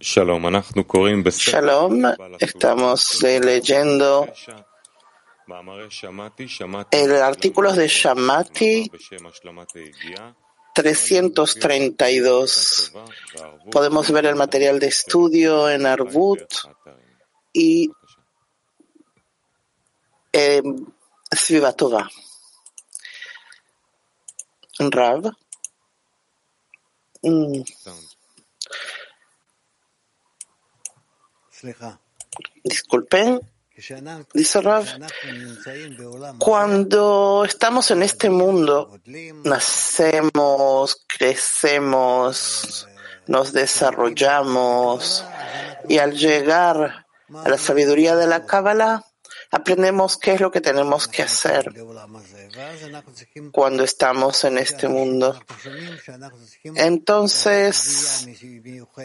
Shalom, 0.00 0.46
estamos 2.38 3.22
leyendo 3.22 4.26
el 6.90 7.16
artículo 7.16 7.74
de 7.74 7.86
Shamati 7.86 8.90
332. 10.74 12.92
Podemos 13.70 14.10
ver 14.10 14.24
el 14.24 14.36
material 14.36 14.80
de 14.80 14.86
estudio 14.86 15.68
en 15.68 15.84
Arbut 15.84 16.50
y 17.52 17.90
eh, 20.32 20.62
Svivatova. 21.30 22.08
Rav. 24.78 25.30
Mm. 27.22 27.60
Disculpen, 32.64 33.40
dice 34.34 34.60
Rav, 34.60 34.86
cuando 36.38 37.44
estamos 37.44 37.90
en 37.90 38.02
este 38.02 38.30
mundo, 38.30 38.98
nacemos, 39.44 41.04
crecemos, 41.06 42.88
nos 43.26 43.52
desarrollamos 43.52 45.24
y 45.88 45.98
al 45.98 46.12
llegar 46.12 47.06
a 47.34 47.48
la 47.48 47.58
sabiduría 47.58 48.16
de 48.16 48.26
la 48.26 48.46
Kabbalah, 48.46 49.04
aprendemos 49.50 50.16
qué 50.16 50.34
es 50.34 50.40
lo 50.40 50.50
que 50.50 50.60
tenemos 50.60 51.08
que 51.08 51.22
hacer 51.22 51.72
cuando 53.52 53.82
estamos 53.84 54.44
en 54.44 54.58
este 54.58 54.88
mundo. 54.88 55.40
Entonces, 56.62 58.28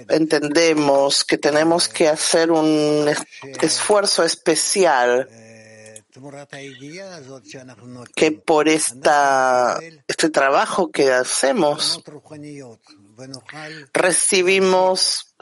entendemos 0.09 1.25
que 1.25 1.37
tenemos 1.37 1.87
que 1.87 2.07
hacer 2.07 2.51
un 2.51 3.11
esfuerzo 3.61 4.23
especial 4.23 5.29
que 8.15 8.31
por 8.31 8.69
esta, 8.69 9.79
este 10.07 10.29
trabajo 10.29 10.89
que 10.89 11.11
hacemos 11.11 12.01
recibimos 13.93 15.35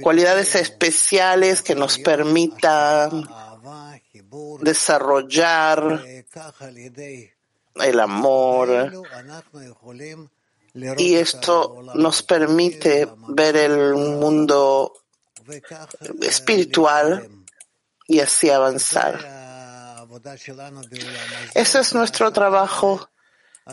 cualidades 0.00 0.54
especiales 0.54 1.62
que 1.62 1.74
nos 1.74 1.98
permitan 1.98 3.28
desarrollar 4.60 6.04
el 7.74 8.00
amor 8.00 8.92
y 10.74 11.14
esto 11.14 11.82
nos 11.94 12.22
permite 12.22 13.08
ver 13.28 13.56
el 13.56 13.94
mundo 13.94 14.92
espiritual 16.20 17.28
y 18.06 18.20
así 18.20 18.50
avanzar. 18.50 19.40
Ese 21.54 21.80
es 21.80 21.94
nuestro 21.94 22.32
trabajo 22.32 23.09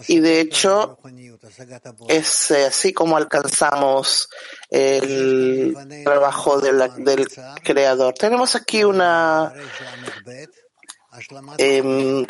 y 0.08 0.20
de 0.20 0.42
hecho 0.42 0.98
es 2.08 2.52
así 2.52 2.94
como 2.94 3.18
alcanzamos 3.18 4.30
el 4.70 5.76
trabajo 6.04 6.60
del 6.60 7.28
creador. 7.64 8.14
Tenemos 8.14 8.56
aquí 8.56 8.84
una, 8.84 9.54
eh, 11.58 11.82
un, 11.82 12.28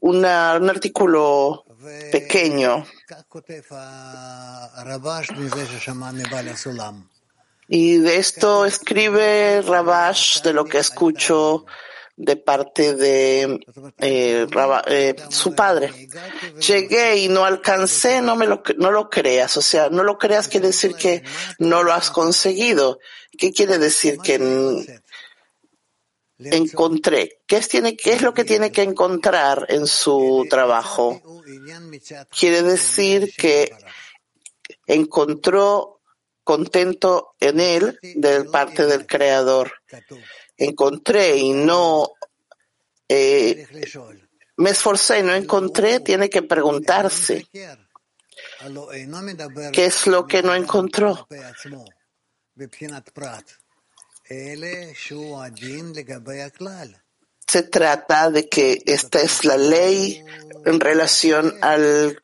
una, 0.00 0.58
un 0.60 0.70
artículo 0.70 1.64
pequeño 2.12 2.86
y 7.68 7.96
de 7.98 8.16
esto 8.16 8.66
escribe 8.66 9.62
Rabash 9.62 10.42
de 10.42 10.52
lo 10.52 10.64
que 10.64 10.78
escucho 10.78 11.66
de 12.16 12.36
parte 12.36 12.94
de 12.94 13.60
eh, 13.98 14.46
eh, 14.86 15.16
su 15.30 15.54
padre. 15.54 15.90
Llegué 16.66 17.18
y 17.18 17.28
no 17.28 17.44
alcancé, 17.44 18.22
no 18.22 18.36
me 18.36 18.46
lo, 18.46 18.62
no 18.78 18.90
lo 18.90 19.10
creas. 19.10 19.56
O 19.56 19.62
sea, 19.62 19.90
no 19.90 20.04
lo 20.04 20.18
creas 20.18 20.48
quiere 20.48 20.68
decir 20.68 20.94
que 20.94 21.22
no 21.58 21.82
lo 21.82 21.92
has 21.92 22.10
conseguido. 22.10 22.98
¿Qué 23.36 23.52
quiere 23.52 23.78
decir 23.78 24.18
que 24.18 24.38
encontré? 26.38 27.40
¿Qué 27.46 27.56
es, 27.56 27.68
tiene, 27.68 27.96
¿Qué 27.96 28.12
es 28.12 28.22
lo 28.22 28.32
que 28.32 28.44
tiene 28.44 28.70
que 28.70 28.82
encontrar 28.82 29.66
en 29.68 29.86
su 29.86 30.46
trabajo? 30.48 31.20
Quiere 32.30 32.62
decir 32.62 33.32
que 33.36 33.76
encontró 34.86 36.00
contento 36.44 37.34
en 37.40 37.58
él 37.58 37.98
de 38.02 38.44
parte 38.44 38.84
del 38.86 39.06
creador 39.06 39.72
encontré 40.56 41.36
y 41.36 41.52
no 41.52 42.10
eh, 43.08 43.66
me 44.56 44.70
esforcé 44.70 45.20
y 45.20 45.22
no 45.22 45.34
encontré, 45.34 46.00
tiene 46.00 46.30
que 46.30 46.42
preguntarse 46.42 47.46
qué 49.72 49.84
es 49.86 50.06
lo 50.06 50.26
que 50.26 50.42
no 50.42 50.54
encontró. 50.54 51.26
Se 57.46 57.62
trata 57.64 58.30
de 58.30 58.48
que 58.48 58.82
esta 58.86 59.20
es 59.20 59.44
la 59.44 59.56
ley 59.56 60.24
en 60.64 60.80
relación 60.80 61.58
al 61.60 62.20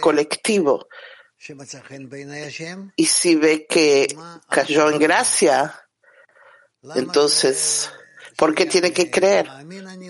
colectivo. 0.00 0.86
Y 2.96 3.06
si 3.06 3.36
ve 3.36 3.66
que 3.66 4.14
cayó 4.48 4.90
en 4.90 4.98
gracia, 4.98 5.85
entonces, 6.94 7.90
¿por 8.36 8.54
qué 8.54 8.66
tiene 8.66 8.92
que 8.92 9.10
creer? 9.10 9.48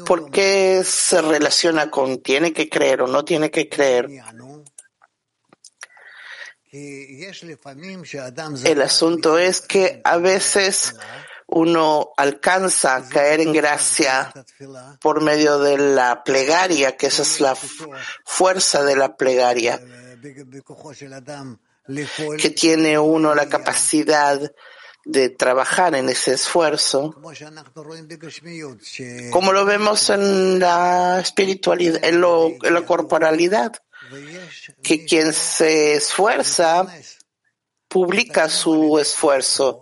¿Por 0.04 0.30
qué 0.30 0.82
se 0.84 1.22
relaciona 1.22 1.90
con 1.90 2.22
tiene 2.22 2.52
que 2.52 2.68
creer 2.68 3.02
o 3.02 3.06
no 3.06 3.24
tiene 3.24 3.50
que 3.50 3.68
creer? 3.68 4.08
El 8.64 8.82
asunto 8.82 9.38
es 9.38 9.60
que 9.62 10.00
a 10.04 10.18
veces 10.18 10.94
uno 11.46 12.10
alcanza 12.16 12.96
a 12.96 13.08
caer 13.08 13.40
en 13.40 13.52
gracia 13.52 14.32
por 15.00 15.22
medio 15.22 15.58
de 15.58 15.78
la 15.78 16.22
plegaria, 16.24 16.96
que 16.96 17.06
esa 17.06 17.22
es 17.22 17.40
la 17.40 17.56
fuerza 18.24 18.82
de 18.82 18.96
la 18.96 19.16
plegaria, 19.16 19.80
que 22.38 22.50
tiene 22.50 22.98
uno 22.98 23.34
la 23.34 23.48
capacidad 23.48 24.52
de 25.06 25.30
trabajar 25.30 25.94
en 25.94 26.08
ese 26.08 26.34
esfuerzo, 26.34 27.14
como 29.30 29.52
lo 29.52 29.64
vemos 29.64 30.10
en 30.10 30.58
la 30.58 31.20
espiritualidad, 31.20 32.04
en, 32.04 32.20
la 32.20 32.82
corporalidad, 32.84 33.72
que 34.82 35.04
quien 35.04 35.32
se 35.32 35.94
esfuerza 35.94 36.86
publica 37.88 38.48
su 38.48 38.98
esfuerzo 38.98 39.80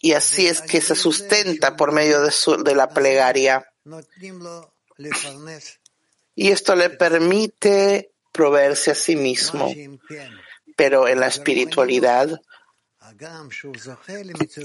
y 0.00 0.12
así 0.12 0.46
es 0.46 0.62
que 0.62 0.80
se 0.80 0.94
sustenta 0.94 1.74
por 1.74 1.90
medio 1.90 2.22
de, 2.22 2.32
de 2.62 2.74
la 2.76 2.88
plegaria. 2.90 3.68
Y 6.36 6.52
esto 6.52 6.76
le 6.76 6.90
permite 6.90 8.12
proveerse 8.30 8.92
a 8.92 8.94
sí 8.94 9.16
mismo. 9.16 9.74
Pero 10.76 11.08
en 11.08 11.18
la 11.18 11.26
espiritualidad, 11.26 12.40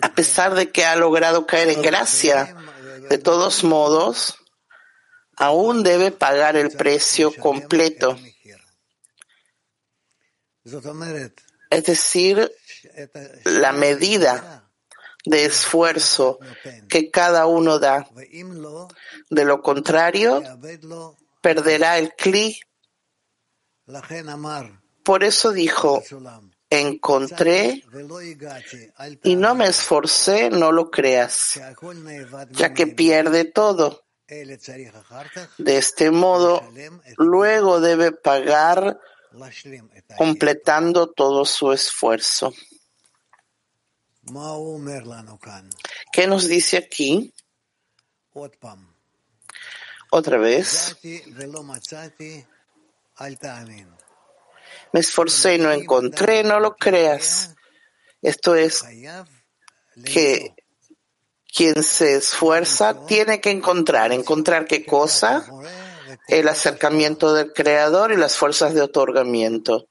a 0.02 0.16
pesar 0.16 0.56
de 0.56 0.72
que 0.72 0.86
ha 0.86 0.96
logrado 0.96 1.46
caer 1.46 1.70
en 1.70 1.82
gracia, 1.82 2.56
de 3.10 3.18
todos 3.18 3.64
modos, 3.64 4.38
aún 5.36 5.84
debe 5.84 6.12
pagar 6.12 6.56
el 6.56 6.72
precio 6.72 7.34
completo. 7.36 8.18
Es 11.70 11.84
decir, 11.86 12.52
la 13.46 13.72
medida 13.72 14.70
de 15.26 15.46
esfuerzo 15.46 16.40
que 16.90 17.10
cada 17.10 17.48
uno 17.48 17.80
da. 17.80 18.08
De 19.30 19.46
lo 19.46 19.62
contrario, 19.62 20.44
perderá 21.42 21.98
el 21.98 22.14
cli. 22.14 22.60
Por 25.04 25.24
eso 25.24 25.52
dijo, 25.52 26.04
encontré 26.80 27.84
y 29.24 29.36
no 29.36 29.56
me 29.56 29.68
esforcé, 29.68 30.50
no 30.50 30.72
lo 30.72 30.90
creas, 30.90 31.60
ya 32.52 32.74
que 32.74 32.88
pierde 32.88 33.46
todo. 33.46 34.06
De 35.58 35.78
este 35.78 36.12
modo, 36.12 36.64
luego 37.18 37.80
debe 37.80 38.12
pagar 38.12 39.00
completando 40.18 41.12
todo 41.12 41.46
su 41.46 41.72
esfuerzo. 41.72 42.54
¿Qué 46.12 46.28
nos 46.28 46.48
dice 46.48 46.78
aquí? 46.78 47.34
Otra 50.12 50.38
vez. 50.38 50.96
Me 54.94 55.00
esforcé 55.00 55.56
y 55.56 55.58
no 55.60 55.72
encontré, 55.72 56.44
no 56.44 56.60
lo 56.60 56.76
creas. 56.76 57.56
Esto 58.22 58.56
es 58.56 58.84
que 60.06 60.56
quien 61.54 61.84
se 61.84 62.16
esfuerza 62.16 63.06
tiene 63.06 63.42
que 63.42 63.52
encontrar. 63.52 64.12
¿Encontrar 64.12 64.66
qué 64.66 64.86
cosa? 64.86 65.46
El 66.28 66.48
acercamiento 66.48 67.34
del 67.34 67.52
Creador 67.54 68.12
y 68.12 68.18
las 68.18 68.38
fuerzas 68.38 68.74
de 68.74 68.82
otorgamiento. 68.82 69.88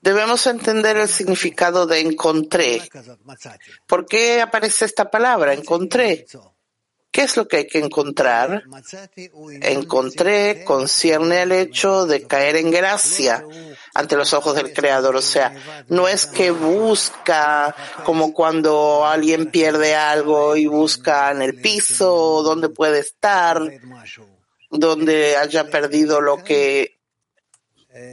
Debemos 0.00 0.46
entender 0.46 0.96
el 0.96 1.08
significado 1.08 1.86
de 1.86 2.00
encontré. 2.00 2.82
¿Por 3.86 4.06
qué 4.06 4.40
aparece 4.40 4.84
esta 4.84 5.10
palabra? 5.10 5.52
Encontré. 5.52 6.26
¿Qué 7.16 7.22
es 7.22 7.38
lo 7.38 7.48
que 7.48 7.56
hay 7.56 7.66
que 7.66 7.78
encontrar? 7.78 8.64
Encontré 9.62 10.64
concierne 10.64 11.38
al 11.38 11.52
hecho 11.52 12.04
de 12.04 12.26
caer 12.26 12.56
en 12.56 12.70
gracia 12.70 13.42
ante 13.94 14.16
los 14.16 14.34
ojos 14.34 14.54
del 14.54 14.74
Creador. 14.74 15.16
O 15.16 15.22
sea, 15.22 15.54
no 15.88 16.08
es 16.08 16.26
que 16.26 16.50
busca 16.50 17.74
como 18.04 18.34
cuando 18.34 19.06
alguien 19.06 19.50
pierde 19.50 19.94
algo 19.94 20.56
y 20.56 20.66
busca 20.66 21.30
en 21.30 21.40
el 21.40 21.58
piso, 21.58 22.42
donde 22.42 22.68
puede 22.68 22.98
estar, 22.98 23.62
donde 24.70 25.38
haya 25.38 25.70
perdido 25.70 26.20
lo 26.20 26.44
que 26.44 26.98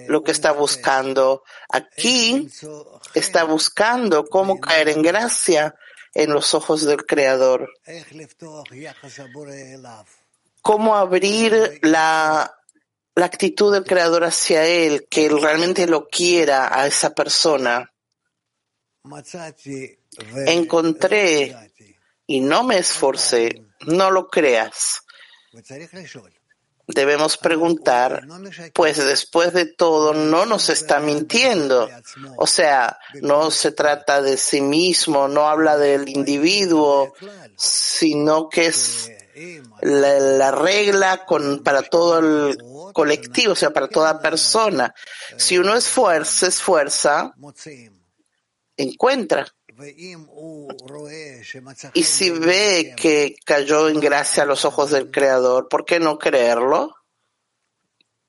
lo 0.07 0.23
que 0.23 0.31
está 0.31 0.53
buscando. 0.53 1.44
Aquí 1.67 2.47
está 3.15 3.44
buscando 3.44 4.27
cómo 4.27 4.61
caer 4.61 4.88
en 4.88 5.01
gracia 5.01 5.75
en 6.13 6.31
los 6.31 6.54
ojos 6.54 6.86
del 6.86 7.06
Creador. 7.06 7.69
Cómo 10.62 10.95
abrir 10.95 11.80
la, 11.81 12.56
actitud 13.15 13.74
del 13.74 13.83
Creador 13.83 14.24
hacia 14.24 14.65
Él, 14.65 15.07
que 15.10 15.25
Él 15.25 15.42
realmente 15.42 15.88
lo 15.88 16.07
quiera 16.07 16.80
a 16.80 16.88
esa 16.88 17.13
persona. 17.13 17.92
Encontré 20.48 21.56
y 22.27 22.39
no 22.39 22.63
me 22.63 22.77
esforcé, 22.77 23.65
no 23.81 24.12
lo 24.12 24.30
creas. 24.30 25.01
Debemos 26.85 27.38
preguntar, 27.38 28.27
pues 28.74 28.97
después 28.97 29.53
de 29.53 29.65
todo 29.65 30.13
no 30.13 30.45
nos 30.45 30.69
está 30.69 31.00
mintiendo. 31.00 31.89
O 32.35 32.45
sea, 32.45 33.00
no 33.21 33.51
se 33.51 33.71
trata 33.71 34.21
de 34.21 34.35
sí 34.35 34.59
mismo, 34.59 35.30
no 35.30 35.47
habla 35.47 35.77
del 35.77 36.09
individuo, 36.09 37.13
sino 37.56 38.50
que 38.50 38.65
es 38.65 39.12
la, 39.81 40.51
regla 40.51 41.25
con, 41.25 41.63
para 41.63 41.83
todo 41.83 42.19
el 42.19 42.57
colectivo, 42.94 43.53
o 43.53 43.56
sea, 43.56 43.71
para 43.71 43.88
toda 43.88 44.19
persona. 44.19 44.94
Si 45.38 45.57
uno 45.57 45.75
esfuerza, 45.75 46.47
esfuerza, 46.47 47.33
encuentra. 48.75 49.47
Y 51.93 52.03
si 52.03 52.29
ve 52.29 52.93
que 52.95 53.35
cayó 53.45 53.89
en 53.89 53.99
gracia 53.99 54.43
a 54.43 54.45
los 54.45 54.65
ojos 54.65 54.91
del 54.91 55.09
Creador, 55.11 55.67
¿por 55.69 55.85
qué 55.85 55.99
no 55.99 56.17
creerlo? 56.17 56.95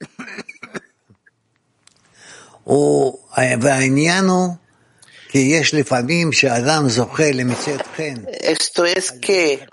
Esto 8.28 8.86
es 8.86 9.12
que 9.12 9.66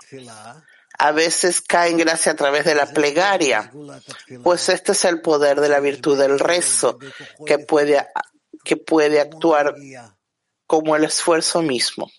a 0.98 1.12
veces 1.12 1.62
cae 1.62 1.90
en 1.90 1.98
gracia 1.98 2.32
a 2.32 2.36
través 2.36 2.64
de 2.64 2.74
la 2.74 2.86
plegaria, 2.86 3.72
pues 4.42 4.68
este 4.68 4.92
es 4.92 5.04
el 5.04 5.20
poder 5.20 5.60
de 5.60 5.68
la 5.68 5.80
virtud 5.80 6.18
del 6.18 6.38
rezo, 6.38 6.98
que 7.46 7.58
puede, 7.58 8.06
que 8.62 8.76
puede 8.76 9.20
actuar 9.20 9.74
como 10.72 10.96
el 10.96 11.04
esfuerzo 11.04 11.60
mismo. 11.60 12.10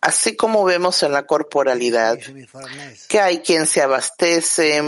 Así 0.00 0.34
como 0.34 0.64
vemos 0.64 1.00
en 1.04 1.12
la 1.12 1.26
corporalidad, 1.26 2.18
que 3.08 3.20
hay 3.20 3.38
quien 3.38 3.68
se 3.68 3.82
abastece 3.82 4.82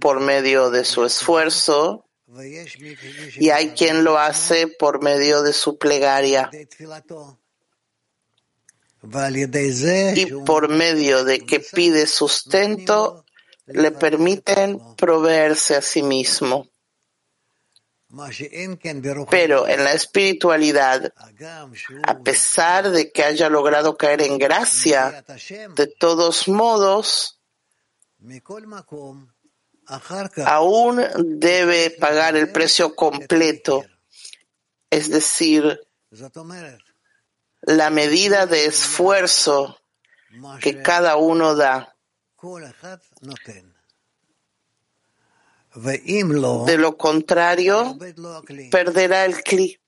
por 0.00 0.20
medio 0.20 0.70
de 0.70 0.86
su 0.86 1.04
esfuerzo 1.04 2.06
y 3.36 3.50
hay 3.50 3.72
quien 3.72 4.04
lo 4.04 4.18
hace 4.18 4.68
por 4.68 5.02
medio 5.02 5.42
de 5.42 5.52
su 5.52 5.76
plegaria. 5.76 6.50
Y 10.16 10.26
por 10.46 10.70
medio 10.70 11.24
de 11.24 11.40
que 11.44 11.60
pide 11.60 12.06
sustento, 12.06 13.26
le 13.66 13.90
permiten 13.90 14.80
proveerse 14.96 15.76
a 15.76 15.82
sí 15.82 16.02
mismo. 16.02 16.71
Pero 19.30 19.66
en 19.66 19.84
la 19.84 19.92
espiritualidad, 19.92 21.12
a 22.02 22.18
pesar 22.18 22.90
de 22.90 23.10
que 23.10 23.24
haya 23.24 23.48
logrado 23.48 23.96
caer 23.96 24.22
en 24.22 24.36
gracia, 24.36 25.24
de 25.74 25.86
todos 25.86 26.46
modos, 26.48 27.40
aún 30.44 31.02
debe 31.38 31.90
pagar 31.90 32.36
el 32.36 32.52
precio 32.52 32.94
completo, 32.94 33.84
es 34.90 35.10
decir, 35.10 35.80
la 37.62 37.90
medida 37.90 38.46
de 38.46 38.66
esfuerzo 38.66 39.78
que 40.60 40.82
cada 40.82 41.16
uno 41.16 41.54
da. 41.54 41.96
De 45.74 46.76
lo 46.76 46.96
contrario, 46.96 47.96
perderá 48.70 49.24
el 49.24 49.42
clic. 49.42 49.80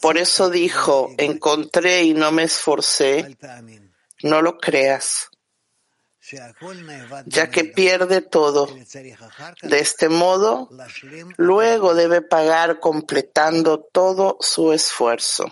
Por 0.00 0.18
eso 0.18 0.50
dijo, 0.50 1.10
encontré 1.16 2.02
y 2.02 2.14
no 2.14 2.32
me 2.32 2.42
esforcé, 2.44 3.36
no 4.22 4.42
lo 4.42 4.58
creas, 4.58 5.30
ya 7.26 7.50
que 7.50 7.64
pierde 7.64 8.20
todo. 8.20 8.68
De 9.62 9.78
este 9.78 10.08
modo, 10.08 10.68
luego 11.36 11.94
debe 11.94 12.22
pagar 12.22 12.80
completando 12.80 13.80
todo 13.80 14.36
su 14.40 14.72
esfuerzo. 14.72 15.46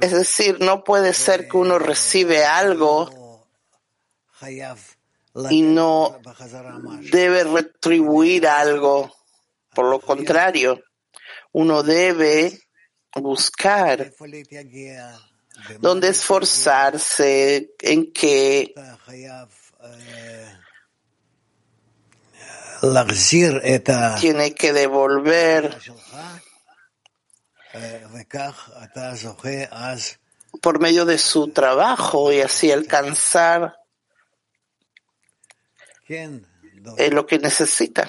Es 0.00 0.12
decir, 0.12 0.60
no 0.60 0.84
puede 0.84 1.14
ser 1.14 1.48
que 1.48 1.56
uno 1.56 1.78
recibe 1.78 2.44
algo 2.44 3.46
y 5.50 5.62
no 5.62 6.18
debe 7.10 7.44
retribuir 7.44 8.46
algo. 8.46 9.12
Por 9.74 9.86
lo 9.86 10.00
contrario, 10.00 10.82
uno 11.52 11.82
debe 11.82 12.58
buscar 13.14 14.12
dónde 15.80 16.08
esforzarse, 16.08 17.74
en 17.80 18.12
qué 18.12 18.74
tiene 24.20 24.54
que 24.54 24.72
devolver. 24.72 25.76
por 30.62 30.80
medio 30.80 31.04
de 31.04 31.18
su 31.18 31.48
trabajo 31.48 32.32
y 32.32 32.40
así 32.40 32.72
alcanzar 32.72 33.77
es 36.08 37.12
lo 37.12 37.26
que 37.26 37.38
necesita. 37.38 38.08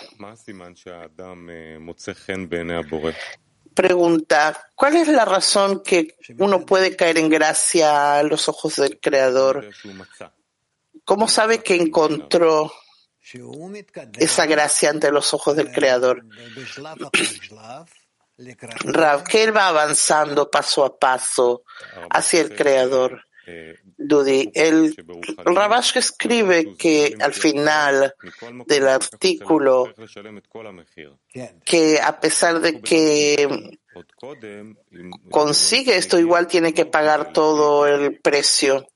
Pregunta, 3.74 4.70
¿cuál 4.76 4.98
es 4.98 5.08
la 5.08 5.26
razón 5.26 5.84
que 5.84 6.18
uno 6.38 6.66
puede 6.66 6.96
caer 6.96 7.18
en 7.18 7.30
gracia 7.30 8.20
a 8.20 8.24
los 8.24 8.50
ojos 8.50 8.76
del 8.78 9.00
Creador? 9.00 9.70
¿Cómo 11.06 11.28
sabe 11.28 11.64
que 11.64 11.76
encontró 11.76 12.72
esa 14.18 14.46
gracia 14.46 14.90
ante 14.90 15.12
los 15.12 15.34
ojos 15.34 15.56
del 15.56 15.72
Creador? 15.72 16.26
Rav, 18.84 19.24
que 19.24 19.44
él 19.44 19.56
va 19.56 19.68
avanzando 19.68 20.50
paso 20.50 20.86
a 20.86 20.98
paso 20.98 21.64
hacia 22.10 22.42
el 22.42 22.56
Creador. 22.56 23.24
Dudi, 23.98 24.52
el 24.54 24.96
Rabash 25.46 25.98
escribe 25.98 26.76
que 26.78 27.16
al 27.20 27.34
final 27.34 28.16
del 28.66 28.88
artículo 28.88 29.94
que 31.66 32.00
a 32.02 32.20
pesar 32.20 32.60
de 32.60 32.82
que 32.82 33.78
consigue 35.30 35.98
esto, 35.98 36.20
igual 36.20 36.48
tiene 36.48 36.74
que 36.74 36.86
pagar 36.86 37.34
todo 37.34 37.88
el 37.88 38.20
precio. 38.20 38.88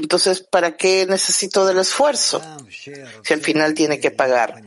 Entonces, 0.00 0.42
¿para 0.42 0.76
qué 0.76 1.06
necesito 1.06 1.66
del 1.66 1.78
esfuerzo? 1.78 2.42
Si 2.68 3.32
al 3.32 3.40
final 3.40 3.74
tiene 3.74 3.98
que 3.98 4.10
pagar. 4.10 4.62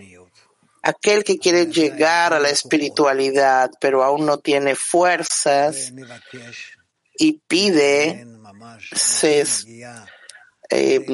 Aquel 0.82 1.24
que 1.24 1.38
quiere 1.38 1.68
llegar 1.68 2.34
a 2.34 2.40
la 2.40 2.50
espiritualidad, 2.50 3.70
pero 3.82 4.04
aún 4.04 4.26
no 4.26 4.40
tiene 4.40 4.76
fuerzas, 4.76 5.92
y 7.20 7.34
pide, 7.48 8.26
se 8.96 9.46
eh, 10.70 11.06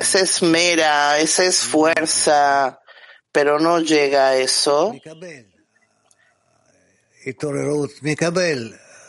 se 0.00 0.20
esmera, 0.20 1.24
se 1.26 1.46
esfuerza, 1.46 2.80
pero 3.30 3.60
no 3.60 3.78
llega 3.78 4.30
a 4.30 4.36
eso, 4.36 4.92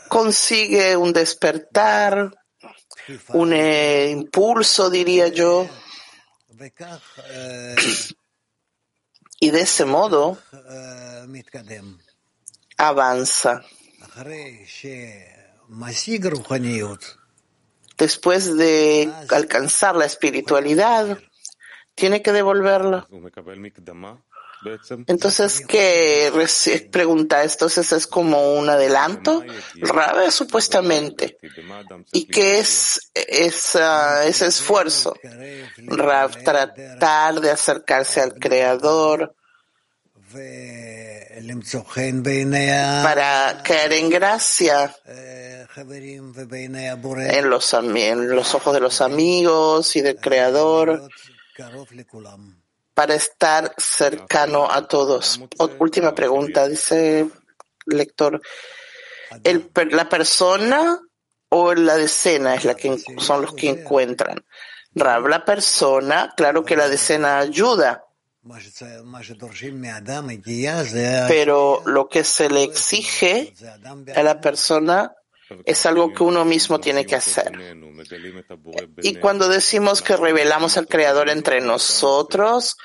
consigue 0.10 0.96
un 0.96 1.12
despertar, 1.12 2.32
un 3.30 3.54
eh, 3.54 4.10
impulso, 4.12 4.92
diría 4.92 5.30
yo, 5.30 5.68
y 9.40 9.50
de 9.50 9.62
ese 9.62 9.86
modo 9.86 10.38
avanza. 12.78 13.64
Después 17.98 18.58
de 18.58 19.10
alcanzar 19.30 19.96
la 19.96 20.06
espiritualidad, 20.06 21.18
tiene 21.96 22.22
que 22.22 22.32
devolverla. 22.34 23.08
Entonces, 25.08 25.66
¿qué 25.68 26.32
pregunta? 26.92 27.44
Entonces 27.44 27.92
es 27.94 28.06
como 28.06 28.54
un 28.56 28.70
adelanto, 28.70 29.44
Rabe, 29.76 30.30
supuestamente. 30.30 31.38
¿Y 32.12 32.26
qué 32.26 32.60
es 32.60 33.12
ese 33.14 34.46
esfuerzo? 34.46 35.16
Rab, 35.78 36.44
tratar 36.44 37.40
de 37.40 37.50
acercarse 37.50 38.22
al 38.22 38.36
Creador 38.36 39.36
para 43.04 43.62
caer 43.64 43.94
en 43.94 44.10
gracia 44.10 44.96
en 45.76 47.50
los, 47.50 47.74
en 47.74 48.36
los 48.36 48.56
ojos 48.56 48.74
de 48.74 48.80
los 48.80 49.02
amigos 49.02 49.96
y 49.96 50.02
del 50.02 50.18
Creador 50.18 51.08
para 52.94 53.16
estar 53.16 53.74
cercano 53.78 54.70
a 54.70 54.88
todos. 54.88 55.40
última 55.80 56.14
pregunta, 56.14 56.68
dice 56.68 57.22
el 57.22 57.32
lector. 57.86 58.42
El, 59.44 59.72
¿La 59.92 60.10
persona 60.10 61.00
o 61.50 61.74
la 61.74 61.96
decena 61.96 62.56
es 62.56 62.66
la 62.66 62.76
que 62.76 62.98
son 63.18 63.42
los 63.42 63.54
que 63.54 63.70
encuentran? 63.70 64.44
Rab, 64.94 65.28
la 65.28 65.46
persona, 65.46 66.34
claro 66.36 66.66
que 66.66 66.76
la 66.76 66.90
decena 66.90 67.40
ayuda, 67.40 68.04
pero 71.28 71.84
lo 71.86 72.10
que 72.10 72.24
se 72.24 72.50
le 72.50 72.64
exige 72.64 73.54
a 74.16 74.24
la 74.24 74.42
persona 74.42 75.14
es 75.66 75.86
algo 75.86 76.14
que 76.14 76.24
uno 76.24 76.46
mismo 76.46 76.80
tiene 76.80 77.06
que 77.06 77.16
hacer. 77.16 77.52
Y 79.02 79.16
cuando 79.16 79.48
decimos 79.48 80.02
que 80.02 80.18
revelamos 80.18 80.78
al 80.78 80.88
Creador 80.88 81.30
entre 81.30 81.62
nosotros, 81.62 82.78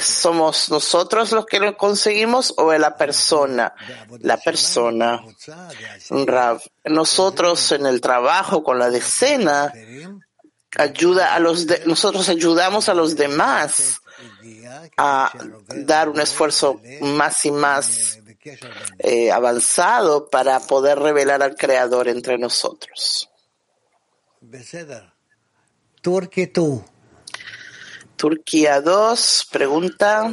¿somos 0.00 0.70
nosotros 0.70 1.32
los 1.32 1.46
que 1.46 1.60
lo 1.60 1.76
conseguimos 1.76 2.54
o 2.56 2.72
la 2.72 2.96
persona? 2.96 3.74
La 4.20 4.36
persona. 4.38 5.22
Nosotros 6.84 7.72
en 7.72 7.86
el 7.86 8.00
trabajo 8.00 8.62
con 8.62 8.78
la 8.78 8.90
decena, 8.90 9.72
ayuda 10.76 11.34
a 11.34 11.40
los 11.40 11.66
nosotros 11.86 12.28
ayudamos 12.28 12.88
a 12.88 12.94
los 12.94 13.16
demás 13.16 14.00
a 14.96 15.32
dar 15.68 16.08
un 16.08 16.20
esfuerzo 16.20 16.80
más 17.00 17.44
y 17.44 17.50
más 17.50 18.19
eh, 18.98 19.30
avanzado 19.30 20.28
para 20.30 20.60
poder 20.60 20.98
revelar 20.98 21.42
al 21.42 21.56
Creador 21.56 22.08
entre 22.08 22.38
nosotros. 22.38 23.28
Turquía 28.16 28.80
2, 28.80 29.48
pregunta. 29.50 30.30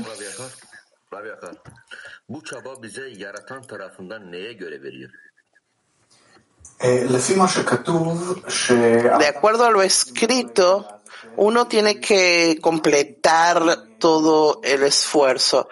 De 8.70 9.28
acuerdo 9.28 9.66
a 9.66 9.72
lo 9.72 9.82
escrito, 9.82 11.02
uno 11.38 11.68
tiene 11.68 12.00
que 12.00 12.60
completar 12.62 13.98
todo 14.00 14.62
el 14.64 14.84
esfuerzo. 14.84 15.70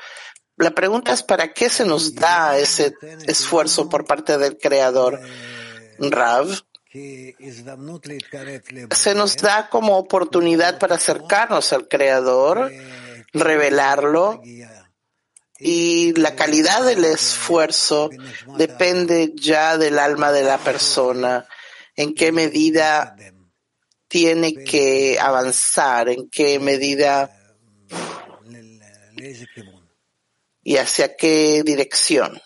La 0.58 0.72
pregunta 0.72 1.12
es, 1.12 1.22
¿para 1.22 1.52
qué 1.54 1.70
se 1.70 1.86
nos 1.86 2.16
da 2.16 2.58
ese 2.58 2.96
esfuerzo 3.28 3.90
por 3.90 4.06
parte 4.06 4.38
del 4.38 4.58
Creador? 4.58 5.20
Rav, 6.00 6.48
se 8.92 9.16
nos 9.16 9.36
da 9.38 9.70
como 9.70 9.98
oportunidad 9.98 10.80
para 10.80 10.96
acercarnos 10.96 11.74
al 11.74 11.90
Creador, 11.90 12.72
revelarlo, 13.34 14.42
y 15.60 16.14
la 16.14 16.36
calidad 16.36 16.86
del 16.86 17.04
esfuerzo 17.06 18.10
depende 18.58 19.34
ya 19.36 19.78
del 19.78 20.00
alma 20.00 20.32
de 20.32 20.44
la 20.44 20.58
persona, 20.58 21.46
en 21.96 22.14
qué 22.14 22.32
medida 22.32 23.16
tiene 24.08 24.54
que 24.54 25.18
avanzar, 25.20 26.10
en 26.10 26.30
qué 26.30 26.60
medida 26.60 27.30
y 30.66 30.78
hacia 30.78 31.16
qué 31.16 31.62
dirección. 31.64 32.42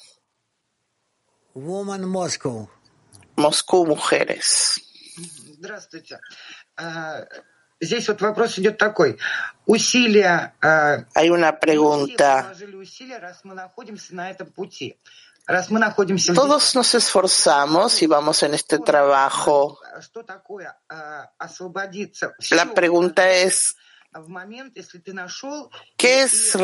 Moscú, 3.37 3.87
mujeres. 3.87 4.81
Hay 11.15 11.29
una 11.29 11.59
pregunta. 11.59 12.53
Todos 16.35 16.75
nos 16.75 16.93
esforzamos 16.93 18.01
y 18.01 18.07
vamos 18.07 18.43
en 18.43 18.53
este 18.53 18.79
trabajo. 18.79 19.79
La 22.51 22.73
pregunta 22.73 23.31
es, 23.31 23.75
¿qué 25.97 26.23
es 26.23 26.55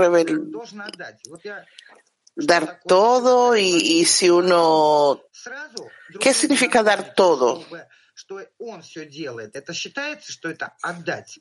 dar 2.35 2.81
todo 2.85 3.55
y, 3.55 4.05
si 4.05 4.29
uno... 4.29 5.21
¿Qué 6.19 6.33
significa 6.33 6.83
dar 6.83 7.13
todo? 7.15 7.65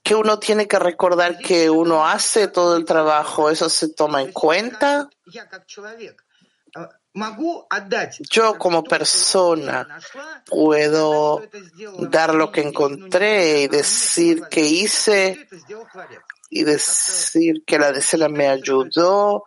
Que 0.03 0.15
uno 0.15 0.39
tiene 0.39 0.67
que 0.67 0.79
recordar 0.79 1.39
que 1.39 1.71
uno 1.71 2.07
hace 2.07 2.49
todo 2.49 2.77
el 2.77 2.85
trabajo, 2.85 3.49
¿eso 3.51 3.69
se 3.69 3.91
toma 3.95 4.23
en 4.23 4.33
cuenta? 4.33 5.09
Yo 8.29 8.59
como 8.59 8.83
persona 8.83 10.01
puedo 10.47 11.43
dar 12.11 12.35
lo 12.35 12.51
que 12.51 12.63
encontré 12.63 13.63
y 13.63 13.69
decir 13.69 14.43
que 14.51 14.63
hice 14.63 15.47
y 16.51 16.65
decir 16.65 17.63
que 17.65 17.79
la 17.79 17.93
decena 17.93 18.29
me 18.29 18.49
ayudó, 18.49 19.45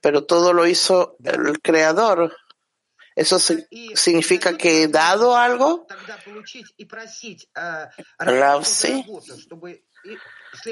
pero 0.00 0.24
todo 0.24 0.52
lo 0.52 0.66
hizo 0.66 1.16
el 1.22 1.60
creador. 1.60 2.36
¿Eso 3.14 3.38
significa 3.38 4.56
que 4.56 4.82
he 4.82 4.88
dado 4.88 5.36
algo? 5.36 5.86
Sí. 8.64 9.04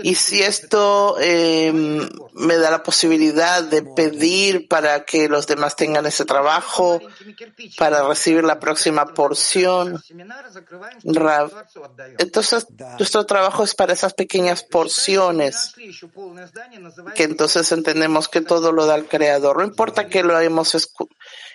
Y 0.03 0.15
si 0.15 0.43
esto 0.43 1.17
eh, 1.21 1.73
me 1.73 2.57
da 2.57 2.71
la 2.71 2.83
posibilidad 2.83 3.63
de 3.63 3.83
pedir 3.83 4.69
para 4.69 5.05
que 5.05 5.29
los 5.29 5.47
demás 5.47 5.77
tengan 5.77 6.07
ese 6.07 6.25
trabajo, 6.25 7.01
para 7.79 8.07
recibir 8.07 8.45
la 8.45 8.59
próxima 8.59 9.15
porción, 9.15 10.03
entonces 12.19 12.67
nuestro 12.99 13.27
trabajo 13.27 13.65
es 13.65 13.75
para 13.75 13.93
esas 13.93 14.15
pequeñas 14.15 14.63
porciones, 14.63 15.75
que 17.15 17.25
entonces 17.25 17.71
entendemos 17.73 18.29
que 18.29 18.41
todo 18.41 18.73
lo 18.73 18.87
da 18.87 18.97
el 18.97 19.07
Creador. 19.07 19.59
No 19.59 19.65
importa 19.65 20.09
que 20.09 20.23
lo 20.23 20.39
hemos 20.41 20.75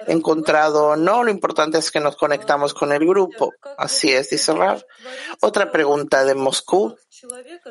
encontrado 0.08 0.88
o 0.88 0.96
no, 0.96 1.24
lo 1.24 1.32
importante 1.32 1.78
es 1.78 1.92
que 1.92 2.00
nos 2.00 2.16
conectamos 2.16 2.74
con 2.74 2.92
el 2.92 3.06
grupo. 3.06 3.54
Así 3.78 4.12
es, 4.12 4.30
dice 4.30 4.54
Rav. 4.54 4.84
Otra 5.42 5.72
pregunta 5.72 6.24
de 6.24 6.36
Moscú. 6.36 6.96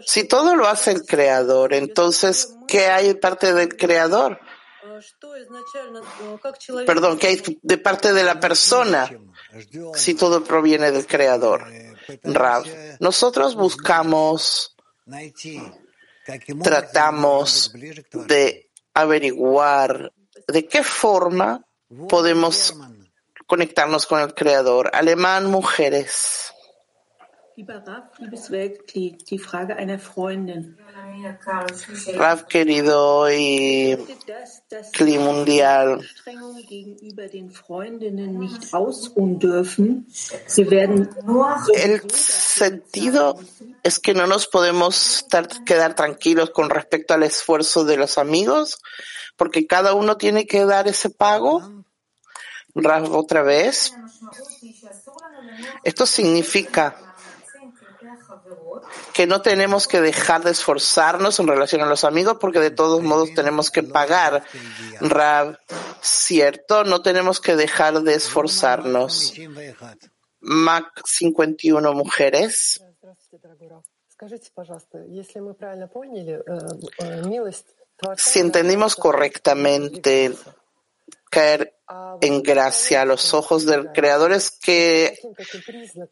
Si 0.04 0.24
todo 0.24 0.54
lo 0.54 0.68
hace 0.68 0.92
el 0.92 1.02
creador, 1.02 1.74
entonces, 1.74 2.54
¿qué 2.68 2.86
hay 2.86 3.08
de 3.08 3.14
parte 3.16 3.52
del 3.52 3.76
creador? 3.76 4.40
Perdón, 6.86 7.18
¿qué 7.18 7.28
hay 7.28 7.58
de 7.62 7.78
parte 7.78 8.12
de 8.12 8.24
la 8.24 8.40
persona 8.40 9.10
si 9.94 10.14
todo 10.14 10.42
proviene 10.44 10.90
del 10.90 11.06
creador? 11.06 11.66
Rav, 12.24 12.64
nosotros 12.98 13.54
buscamos, 13.54 14.74
tratamos 16.62 17.72
de 18.12 18.70
averiguar 18.94 20.12
de 20.46 20.66
qué 20.66 20.82
forma 20.82 21.64
podemos 22.08 22.74
conectarnos 23.46 24.06
con 24.06 24.20
el 24.20 24.34
creador. 24.34 24.90
Alemán, 24.94 25.46
mujeres. 25.46 26.52
Rav 32.14 32.46
querido 32.46 33.30
y 33.30 33.98
Cli 34.92 35.18
mundial, 35.18 36.00
el 41.74 42.10
sentido 42.10 43.38
es 43.82 43.98
que 43.98 44.14
no 44.14 44.26
nos 44.26 44.46
podemos 44.46 45.26
quedar 45.66 45.94
tranquilos 45.94 46.50
con 46.50 46.70
respecto 46.70 47.14
al 47.14 47.24
esfuerzo 47.24 47.84
de 47.84 47.96
los 47.96 48.16
amigos, 48.16 48.80
porque 49.40 49.66
cada 49.66 49.94
uno 49.94 50.18
tiene 50.18 50.46
que 50.46 50.66
dar 50.66 50.86
ese 50.86 51.08
pago. 51.08 51.62
Rav 52.74 53.10
otra 53.16 53.42
vez. 53.42 53.94
Esto 55.82 56.04
significa 56.04 56.94
que 59.14 59.26
no 59.26 59.40
tenemos 59.40 59.88
que 59.88 60.02
dejar 60.02 60.44
de 60.44 60.50
esforzarnos 60.50 61.40
en 61.40 61.46
relación 61.46 61.80
a 61.80 61.86
los 61.86 62.04
amigos 62.04 62.36
porque 62.38 62.60
de 62.60 62.70
todos 62.70 63.02
modos 63.02 63.32
tenemos 63.34 63.70
que 63.70 63.82
pagar. 63.82 64.44
Rab, 65.00 65.58
cierto, 66.02 66.84
no 66.84 67.00
tenemos 67.00 67.40
que 67.40 67.56
dejar 67.56 68.02
de 68.02 68.16
esforzarnos. 68.16 69.32
Mac 70.40 71.00
51 71.06 71.94
mujeres. 71.94 72.84
Si 78.16 78.38
entendimos 78.38 78.96
correctamente 78.96 80.32
caer 81.30 81.74
en 82.20 82.42
gracia 82.42 83.02
a 83.02 83.04
los 83.04 83.34
ojos 83.34 83.66
del 83.66 83.92
Creador 83.92 84.32
es 84.32 84.50
que 84.50 85.18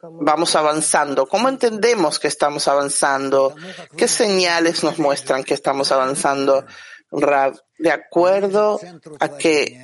vamos 0.03 0.55
avanzando. 0.57 1.27
¿Cómo 1.27 1.49
entendemos 1.49 2.19
que 2.19 2.29
estamos 2.29 2.69
avanzando? 2.69 3.55
¿Qué 3.97 4.09
señales 4.09 4.83
nos 4.85 4.99
muestran 4.99 5.45
que 5.45 5.55
estamos 5.55 5.93
avanzando? 5.93 6.65
de 7.79 7.91
acuerdo 7.91 8.79
a 9.19 9.39
que 9.39 9.81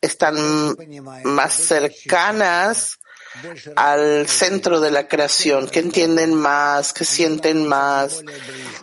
están 0.00 0.76
más 1.24 1.54
cercanas 1.54 3.00
al 3.76 4.28
centro 4.28 4.80
de 4.80 4.90
la 4.90 5.08
creación, 5.08 5.68
que 5.68 5.80
entienden 5.80 6.34
más, 6.34 6.92
que 6.92 7.04
sienten 7.04 7.66
más, 7.66 8.22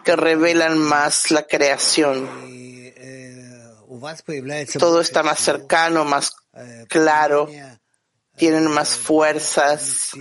que 0.04 0.16
revelan 0.16 0.78
más 0.78 1.32
la 1.32 1.44
creación 1.44 2.30
todo 4.80 5.02
está 5.02 5.24
más 5.24 5.40
cercano, 5.40 6.06
más 6.06 6.36
claro, 6.88 7.50
tienen 8.36 8.68
más 8.68 8.98
fuerzas. 8.98 10.12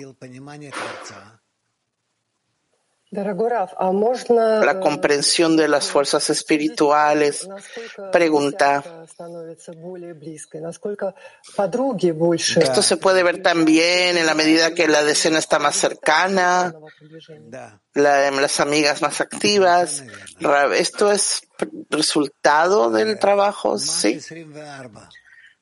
La 4.64 4.80
comprensión 4.80 5.56
de 5.56 5.68
las 5.68 5.88
fuerzas 5.88 6.28
espirituales. 6.30 7.48
Pregunta. 8.10 8.82
Esto 12.60 12.82
se 12.82 12.96
puede 12.96 13.22
ver 13.22 13.40
también 13.42 14.16
en 14.16 14.26
la 14.26 14.34
medida 14.34 14.74
que 14.74 14.88
la 14.88 15.04
decena 15.04 15.38
está 15.38 15.58
más 15.58 15.76
cercana, 15.76 16.74
las 17.94 18.60
amigas 18.60 19.00
más 19.00 19.20
activas. 19.20 20.04
Esto 20.74 21.12
es 21.12 21.46
resultado 21.90 22.90
del 22.90 23.18
trabajo, 23.18 23.78
sí. 23.78 24.18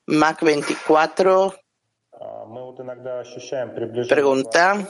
Mac 0.07 0.43
24. 0.43 1.55
Pregunta. 4.09 4.89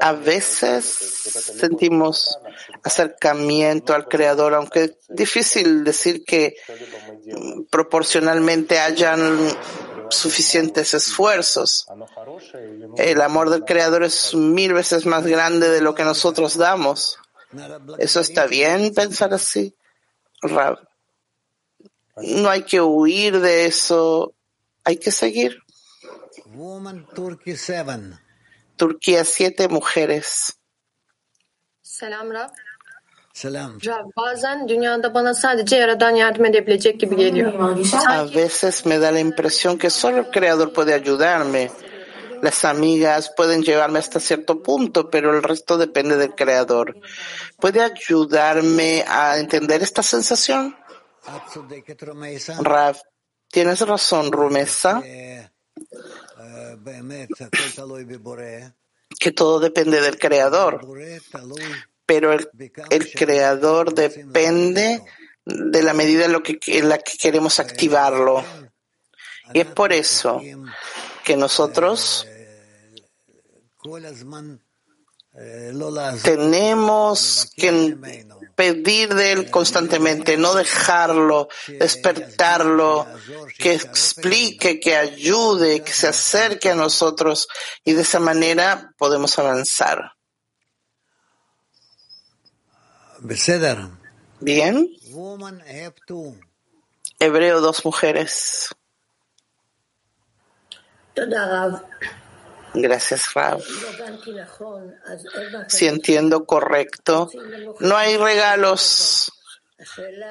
A 0.00 0.12
veces 0.12 0.84
sentimos 0.84 2.38
acercamiento 2.82 3.94
al 3.94 4.08
Creador, 4.08 4.54
aunque 4.54 4.84
es 4.84 4.96
difícil 5.08 5.84
decir 5.84 6.24
que 6.24 6.56
proporcionalmente 7.70 8.78
hayan 8.78 9.48
suficientes 10.10 10.94
esfuerzos. 10.94 11.86
El 12.96 13.20
amor 13.20 13.50
del 13.50 13.64
Creador 13.64 14.04
es 14.04 14.34
mil 14.34 14.74
veces 14.74 15.06
más 15.06 15.26
grande 15.26 15.68
de 15.68 15.80
lo 15.80 15.94
que 15.94 16.04
nosotros 16.04 16.56
damos. 16.56 17.18
¿Eso 17.98 18.20
está 18.20 18.46
bien 18.46 18.92
pensar 18.94 19.32
así? 19.32 19.74
No 20.42 22.50
hay 22.50 22.62
que 22.62 22.80
huir 22.80 23.40
de 23.40 23.66
eso, 23.66 24.34
hay 24.84 24.96
que 24.96 25.12
seguir. 25.12 25.62
Turquía, 28.76 29.24
siete 29.24 29.68
mujeres. 29.68 30.58
Selam 31.82 32.30
Rab. 32.30 32.50
Selam. 33.32 33.78
Rab, 33.80 34.06
bazen 34.16 34.68
dünyada 34.68 35.14
bana 35.14 35.34
sadece 35.34 35.76
Yaradan 35.76 36.14
yardım 36.16 36.44
edebilecek 36.44 37.00
gibi 37.00 37.16
geliyor. 37.16 37.52
A 38.08 38.34
veces 38.34 38.86
me 38.86 38.98
da 38.98 39.14
la 39.14 39.20
impresión 39.20 39.78
que 39.78 39.90
solo 39.90 40.18
el 40.18 40.30
Creador 40.30 40.72
puede 40.72 40.94
ayudarme. 40.94 41.70
Las 42.42 42.64
amigas 42.64 43.32
pueden 43.36 43.62
llevarme 43.62 43.98
hasta 43.98 44.20
cierto 44.20 44.62
punto, 44.62 45.08
pero 45.10 45.34
el 45.34 45.42
resto 45.42 45.78
depende 45.78 46.16
del 46.16 46.34
Creador. 46.34 46.96
¿Puede 47.58 47.80
ayudarme 47.80 49.04
a 49.08 49.38
entender 49.38 49.82
esta 49.82 50.02
sensación? 50.02 50.76
Rav, 52.62 52.96
tienes 53.50 53.80
razón, 53.80 54.32
Rumesa 54.32 55.02
que 59.18 59.32
todo 59.32 59.60
depende 59.60 60.00
del 60.00 60.18
creador, 60.18 60.86
pero 62.04 62.32
el, 62.32 63.12
creador 63.12 63.94
depende 63.94 65.02
de 65.44 65.82
la 65.82 65.94
medida 65.94 66.26
en, 66.26 66.32
lo 66.32 66.42
que, 66.42 66.58
en 66.66 66.88
la 66.88 66.98
que 66.98 67.16
queremos 67.16 67.58
activarlo. 67.60 68.44
Y 69.54 69.60
es 69.60 69.66
por 69.66 69.92
eso 69.92 70.40
que 71.24 71.36
nosotros 71.36 72.26
tenemos 76.22 77.52
que 77.56 77.96
pedir 78.56 79.14
de 79.14 79.32
Él 79.32 79.50
constantemente, 79.50 80.36
no 80.36 80.54
dejarlo, 80.54 81.48
despertarlo, 81.68 83.06
que 83.58 83.74
explique, 83.74 84.80
que 84.80 84.96
ayude, 84.96 85.82
que 85.82 85.92
se 85.92 86.08
acerque 86.08 86.70
a 86.70 86.74
nosotros 86.74 87.46
y 87.84 87.92
de 87.92 88.02
esa 88.02 88.18
manera 88.18 88.92
podemos 88.96 89.38
avanzar. 89.38 90.12
Bien. 94.40 94.88
Hebreo, 97.18 97.60
dos 97.60 97.84
mujeres. 97.84 98.74
Gracias, 102.76 103.32
Rav. 103.34 103.62
Si 105.68 105.86
entiendo 105.86 106.44
correcto, 106.44 107.30
no 107.80 107.96
hay 107.96 108.16
regalos. 108.16 109.32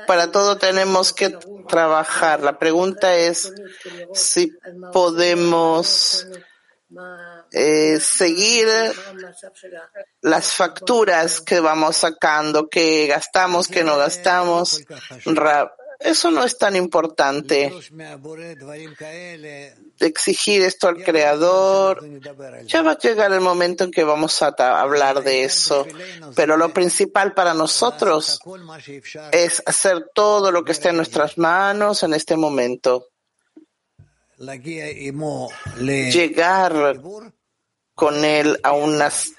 Para 0.07 0.31
todo 0.31 0.57
tenemos 0.57 1.13
que 1.13 1.37
trabajar. 1.67 2.41
La 2.41 2.57
pregunta 2.57 3.15
es 3.15 3.53
si 4.13 4.51
podemos 4.91 6.27
eh, 7.51 7.99
seguir 7.99 8.67
las 10.21 10.53
facturas 10.53 11.41
que 11.41 11.59
vamos 11.59 11.97
sacando, 11.97 12.69
que 12.69 13.07
gastamos, 13.07 13.67
que 13.67 13.83
no 13.83 13.97
gastamos. 13.97 14.81
Rav, 15.25 15.71
eso 15.99 16.31
no 16.31 16.43
es 16.43 16.57
tan 16.57 16.75
importante. 16.75 17.71
Exigir 19.99 20.61
esto 20.61 20.87
al 20.87 21.03
Creador. 21.03 22.03
Ya 22.65 22.81
va 22.81 22.91
a 22.91 22.97
llegar 22.97 23.31
el 23.31 23.41
momento 23.41 23.83
en 23.83 23.91
que 23.91 24.03
vamos 24.03 24.41
a 24.41 24.53
hablar 24.81 25.23
de 25.23 25.43
eso. 25.43 25.85
Pero 26.35 26.57
lo 26.57 26.73
principal 26.73 27.33
para 27.33 27.53
nosotros 27.53 28.39
es 29.31 29.63
hacer 29.65 30.09
todo 30.13 30.51
lo 30.51 30.63
que 30.63 30.73
esté 30.73 30.89
en 30.89 30.97
nuestras 30.97 31.37
manos 31.37 32.03
en 32.03 32.13
este 32.13 32.35
momento. 32.35 33.07
Llegar 36.11 37.01
con 37.93 38.25
él 38.25 38.59
a 38.63 38.73
unas 38.73 39.33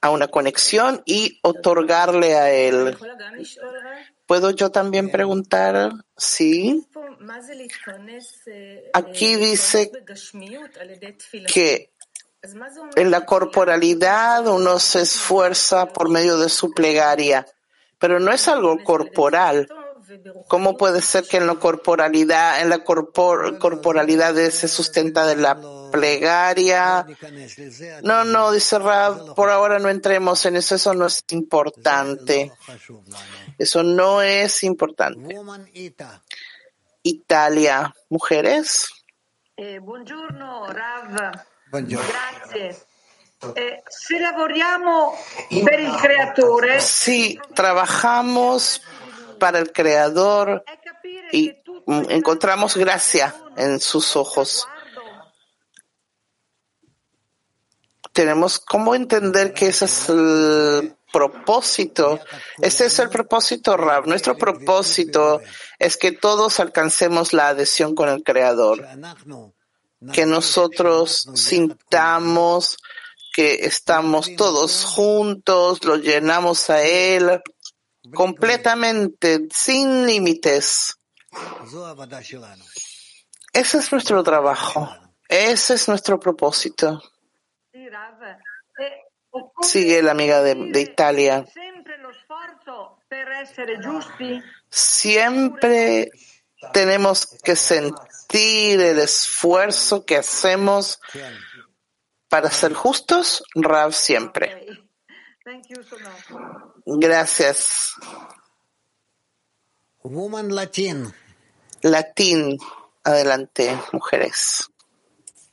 a 0.00 0.10
una 0.10 0.28
conexión 0.28 1.02
y 1.04 1.38
otorgarle 1.42 2.36
a 2.36 2.52
él. 2.52 2.96
¿Puedo 4.28 4.50
yo 4.50 4.70
también 4.70 5.10
preguntar? 5.10 5.90
Sí. 6.14 6.86
Aquí 8.92 9.36
dice 9.36 9.90
que 11.46 11.90
en 12.94 13.10
la 13.10 13.24
corporalidad 13.24 14.46
uno 14.46 14.78
se 14.80 15.00
esfuerza 15.00 15.86
por 15.94 16.10
medio 16.10 16.36
de 16.36 16.50
su 16.50 16.72
plegaria, 16.72 17.46
pero 17.98 18.20
no 18.20 18.30
es 18.30 18.46
algo 18.48 18.84
corporal. 18.84 19.66
¿Cómo 20.48 20.76
puede 20.76 21.02
ser 21.02 21.24
que 21.24 21.36
en 21.36 21.46
la 21.46 21.56
corporalidad, 21.56 22.60
en 22.62 22.70
la 22.70 22.84
corporalidad 22.84 24.34
se 24.50 24.68
sustenta 24.68 25.26
de 25.26 25.36
la 25.36 25.58
plegaria? 25.90 27.06
No, 28.02 28.24
no, 28.24 28.52
dice 28.52 28.78
Rab, 28.78 29.34
por 29.34 29.50
ahora 29.50 29.78
no 29.78 29.88
entremos 29.88 30.44
en 30.46 30.56
eso, 30.56 30.74
eso 30.76 30.94
no 30.94 31.06
es 31.06 31.24
importante. 31.30 32.52
Eso 33.58 33.82
no 33.82 34.22
es 34.22 34.62
importante. 34.64 35.36
Italia, 37.02 37.94
mujeres. 38.08 38.88
Eh, 39.56 39.78
buongiorno, 39.78 40.66
Rav. 40.68 41.32
Gracias. 41.70 42.86
Eh, 43.54 43.82
si 43.88 44.18
lavoriamo 44.18 45.14
per 45.64 45.80
il 45.80 45.94
creatore. 45.96 46.80
Si 46.80 47.38
trabajamos 47.54 48.82
para 49.38 49.58
el 49.58 49.72
creador 49.72 50.64
y 51.32 51.54
encontramos 51.86 52.76
gracia 52.76 53.34
en 53.56 53.80
sus 53.80 54.16
ojos. 54.16 54.66
Tenemos 58.12 58.58
cómo 58.58 58.94
entender 58.94 59.54
que 59.54 59.68
ese 59.68 59.84
es 59.84 60.08
el 60.08 60.96
propósito. 61.12 62.20
Ese 62.60 62.86
es 62.86 62.98
el 62.98 63.08
propósito, 63.08 63.76
Rab. 63.76 64.06
Nuestro 64.06 64.36
propósito 64.36 65.40
es 65.78 65.96
que 65.96 66.12
todos 66.12 66.60
alcancemos 66.60 67.32
la 67.32 67.48
adhesión 67.48 67.94
con 67.94 68.08
el 68.08 68.22
Creador. 68.22 68.86
Que 70.12 70.26
nosotros 70.26 71.28
sintamos 71.34 72.78
que 73.32 73.66
estamos 73.66 74.34
todos 74.36 74.84
juntos, 74.84 75.84
lo 75.84 75.96
llenamos 75.96 76.70
a 76.70 76.82
Él 76.82 77.40
completamente, 78.14 79.48
sin 79.50 80.06
límites. 80.06 80.98
Ese 83.52 83.78
es 83.78 83.92
nuestro 83.92 84.22
trabajo. 84.22 84.88
Ese 85.28 85.74
es 85.74 85.88
nuestro 85.88 86.18
propósito. 86.18 87.02
Sigue 89.60 90.02
la 90.02 90.12
amiga 90.12 90.42
de, 90.42 90.80
Italia. 90.80 91.44
Siempre 94.70 96.10
tenemos 96.72 97.26
que 97.42 97.56
sentir 97.56 98.80
el 98.80 98.98
esfuerzo 98.98 100.04
que 100.04 100.16
hacemos 100.16 101.00
para 102.28 102.50
ser 102.50 102.74
justos, 102.74 103.42
Rav 103.54 103.92
siempre. 103.92 104.87
Gracias. 106.84 107.94
Woman 110.02 110.54
Latin. 110.54 111.12
Latín. 111.82 112.58
Adelante, 113.02 113.74
mujeres. 113.92 114.68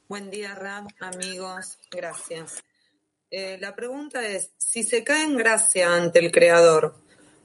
Buen 0.10 0.29
día, 0.29 0.53
Rav, 0.53 0.88
amigos. 0.99 1.79
Gracias. 1.89 2.63
Eh, 3.31 3.58
la 3.62 3.73
pregunta 3.73 4.25
es, 4.27 4.51
si 4.58 4.84
se 4.84 5.03
cae 5.05 5.23
en 5.23 5.38
gracia 5.38 5.95
ante 5.95 6.19
el 6.19 6.31
Creador, 6.31 6.95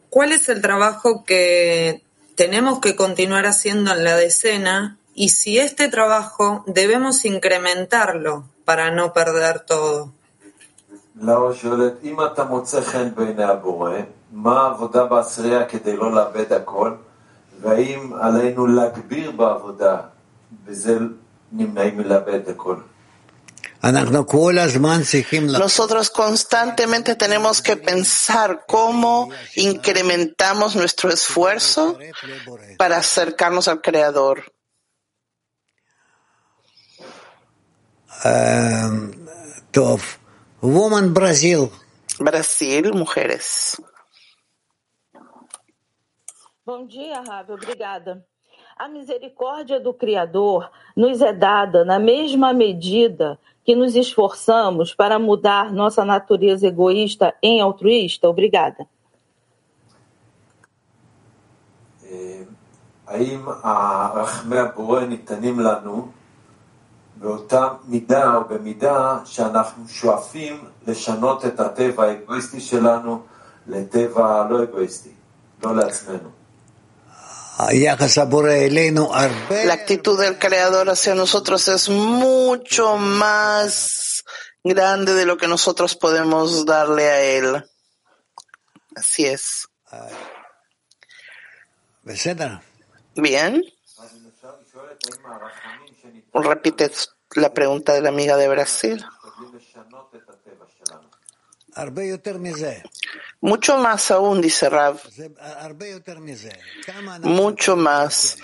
¿cuál 0.09 0.33
es 0.33 0.49
el 0.49 0.61
trabajo 0.61 1.25
que 1.25 2.03
tenemos 2.35 2.81
que 2.81 2.97
continuar 2.97 3.47
haciendo 3.47 3.93
en 3.93 4.03
la 4.03 4.17
decena 4.17 4.99
y 5.15 5.29
si 5.29 5.59
este 5.59 5.89
trabajo 5.89 6.65
debemos 6.67 7.25
incrementarlo 7.25 8.51
para 8.65 8.91
no 8.91 9.13
perder 9.13 9.61
todo? 9.61 10.13
לא, 11.20 11.54
שואלת, 11.54 11.94
אם 12.04 12.18
אתה 12.26 12.44
מוצא 12.44 12.82
חן 12.82 13.10
בעיני 13.16 13.44
הבורא, 13.44 13.92
מה 14.32 14.62
העבודה 14.62 15.06
בעשירייה 15.06 15.66
כדי 15.66 15.98
לא 15.98 16.16
לאבד 16.16 16.54
הכל, 16.54 16.92
והאם 17.62 18.14
עלינו 18.22 18.68
להגביר 18.68 19.32
בעבודה, 19.32 19.98
בזה 20.66 20.98
נמנעים 21.52 21.98
מלאבד 21.98 22.50
הכל? 22.50 22.76
Nosotros 25.68 26.10
constantemente 26.10 27.14
tenemos 27.16 27.62
que 27.62 27.76
pensar 27.76 28.66
cómo 28.66 29.30
incrementamos 29.56 30.76
nuestro 30.76 31.12
esfuerzo 31.12 31.96
para 32.80 32.98
acercarnos 32.98 33.68
al 33.68 33.82
Creador. 33.82 34.52
Um, 38.24 39.12
Woman 40.62 41.14
Brasil. 41.14 41.72
Brasil, 42.20 42.94
mujeres. 42.94 43.80
Bom 46.66 46.88
dia, 46.88 47.22
Ravi, 47.22 47.52
obrigada. 47.52 48.26
A 48.76 48.88
misericórdia 48.88 49.80
do 49.80 49.94
Criador 49.94 50.70
nos 50.96 51.22
é 51.22 51.32
dada 51.32 51.86
na 51.86 52.00
mesma 52.00 52.54
medida 52.54 53.40
que 53.64 53.76
nos 53.76 53.96
esforçamos 53.96 54.94
para 54.94 55.20
mudar 55.20 55.72
nossa 55.72 56.04
natureza 56.04 56.68
egoísta 56.68 57.34
em 57.42 57.62
altruísta? 57.62 58.30
Obrigada. 58.30 58.88
האם 63.08 63.46
רחמי 64.16 64.58
הבורא 64.58 65.06
ניתנים 65.06 65.60
לנו 65.60 66.12
באותה 67.20 67.68
מידה 67.86 68.36
או 68.36 68.48
במידה 68.48 69.18
שאנחנו 69.26 69.84
שואפים 69.90 70.64
לשנות 70.88 71.46
את 71.46 71.60
הטבע 71.60 72.04
האגואיסטי 72.04 72.62
שלנו 72.62 73.24
לטבע 73.68 74.48
לא 74.50 74.64
אגואיסטי, 74.64 75.12
לא 75.64 75.76
לעצמנו. 75.76 76.30
La 77.58 77.70
actitud 79.74 80.20
del 80.20 80.38
Creador 80.38 80.90
hacia 80.90 81.16
nosotros 81.16 81.70
es 81.70 81.88
mucho 81.88 82.98
más 82.98 84.26
grande 84.62 85.14
de 85.14 85.26
lo 85.26 85.38
que 85.38 85.48
nosotros 85.48 85.96
podemos 85.96 86.66
darle 86.66 87.10
a 87.10 87.22
Él. 87.22 87.64
Así 88.94 89.26
es. 89.26 89.70
Bien. 93.16 93.64
Repite 96.33 96.91
la 97.35 97.53
pregunta 97.53 97.93
de 97.95 98.01
la 98.01 98.09
amiga 98.09 98.37
de 98.37 98.49
Brasil. 98.49 99.05
Mucho 103.41 103.79
más 103.79 104.11
aún, 104.11 104.41
dice 104.41 104.69
Rav. 104.69 105.01
Mucho 107.23 107.77
más. 107.77 108.37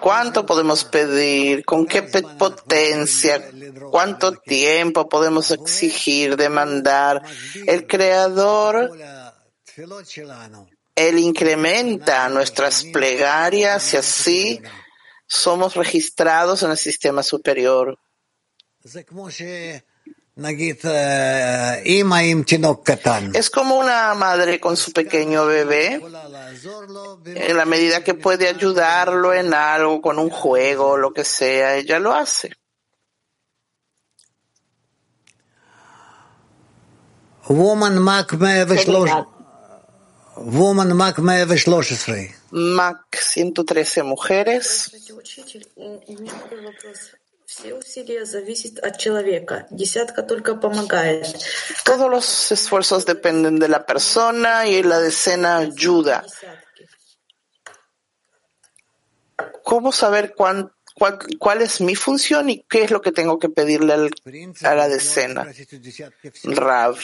¿Cuánto 0.00 0.46
podemos 0.46 0.84
pedir? 0.84 1.64
¿Con 1.64 1.86
qué 1.86 2.02
potencia? 2.02 3.50
¿Cuánto 3.90 4.32
tiempo 4.32 5.08
podemos 5.08 5.50
exigir, 5.50 6.36
demandar? 6.36 7.22
El 7.66 7.86
Creador, 7.86 8.90
Él 10.94 11.18
incrementa 11.18 12.28
nuestras 12.28 12.84
plegarias 12.84 13.94
y 13.94 13.96
así 13.96 14.62
somos 15.26 15.74
registrados 15.74 16.62
en 16.62 16.70
el 16.70 16.76
sistema 16.76 17.22
superior. 17.22 17.98
Es 23.34 23.50
como 23.50 23.78
una 23.78 24.14
madre 24.14 24.60
con 24.60 24.76
su 24.76 24.92
pequeño 24.92 25.46
bebé, 25.46 25.94
en 27.24 27.56
la 27.56 27.64
medida 27.64 28.04
que 28.04 28.14
puede 28.14 28.46
ayudarlo 28.48 29.32
en 29.32 29.54
algo, 29.54 30.02
con 30.02 30.18
un 30.18 30.28
juego, 30.30 30.98
lo 30.98 31.12
que 31.12 31.24
sea, 31.24 31.76
ella 31.76 31.98
lo 31.98 32.12
hace. 32.12 32.52
Woman 37.48 37.98
Mac 37.98 38.36
Woman 40.36 40.96
Mac 40.96 41.18
Mac 42.50 43.16
113 43.16 44.02
mujeres. 44.02 44.90
Todos 51.84 52.10
los 52.10 52.52
esfuerzos 52.52 53.06
dependen 53.06 53.58
de 53.58 53.68
la 53.68 53.86
persona 53.86 54.66
y 54.66 54.82
la 54.82 54.98
decena 54.98 55.58
ayuda. 55.58 56.24
¿Cómo 59.62 59.92
saber 59.92 60.34
cuál, 60.34 60.72
es 61.60 61.80
mi 61.80 61.94
función 61.94 62.50
y 62.50 62.62
qué 62.68 62.84
es 62.84 62.90
lo 62.90 63.00
que 63.00 63.12
tengo 63.12 63.38
que 63.38 63.48
pedirle 63.48 64.10
a 64.62 64.74
la 64.74 64.88
decena? 64.88 65.46
Rav. 66.44 66.98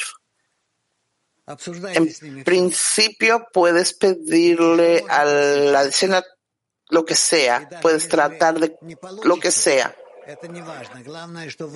En 1.47 2.45
principio 2.45 3.47
puedes 3.53 3.95
pedirle 3.95 5.05
a 5.09 5.25
la 5.25 5.85
decena 5.85 6.23
lo 6.89 7.05
que 7.05 7.15
sea, 7.15 7.69
puedes 7.81 8.09
tratar 8.09 8.61
de 8.61 8.77
lo 9.25 9.41
que 9.41 9.51
sea. 9.51 9.95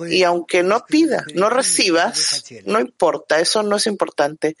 Y 0.09 0.23
aunque 0.23 0.63
no 0.63 0.85
pida, 0.85 1.25
no 1.33 1.49
recibas, 1.49 2.45
no 2.65 2.79
importa, 2.79 3.39
eso 3.39 3.61
no 3.63 3.75
es 3.75 3.87
importante. 3.87 4.55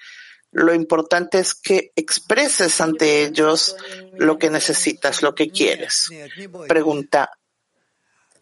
Lo 0.51 0.73
importante 0.73 1.39
es 1.39 1.53
que 1.53 1.91
expreses 1.95 2.81
ante 2.81 3.23
ellos 3.23 3.75
lo 4.13 4.37
que 4.37 4.49
necesitas, 4.49 5.21
lo 5.21 5.35
que 5.35 5.49
quieres. 5.49 6.09
Pregunta, 6.67 7.31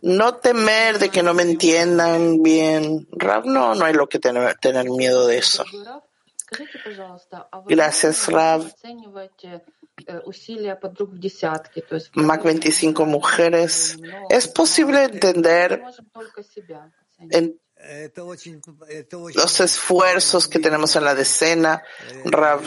no 0.02 0.36
temer 0.38 1.00
de 1.00 1.10
que 1.10 1.24
no 1.24 1.34
me 1.34 1.44
entiendan 1.44 2.42
bien. 2.42 3.08
Rav, 3.12 3.46
no, 3.46 3.76
no 3.76 3.86
hay 3.86 3.94
lo 3.94 4.08
que 4.08 4.20
tener, 4.20 4.56
tener 4.56 4.90
miedo 4.90 5.28
de 5.28 5.38
eso. 5.38 5.66
Gracias, 7.68 8.28
Rav. 8.28 8.72
Mac 12.14 12.44
25 12.44 13.06
mujeres. 13.06 13.98
Es 14.30 14.48
posible 14.48 15.04
entender 15.04 15.82
en 17.30 17.60
los 19.36 19.60
esfuerzos 19.60 20.48
que 20.48 20.60
tenemos 20.60 20.96
en 20.96 21.04
la 21.04 21.16
decena, 21.16 21.84
Rav. 22.26 22.62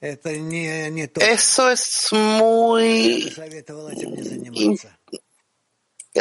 Eso 0.00 1.70
es 1.70 2.08
muy 2.12 3.32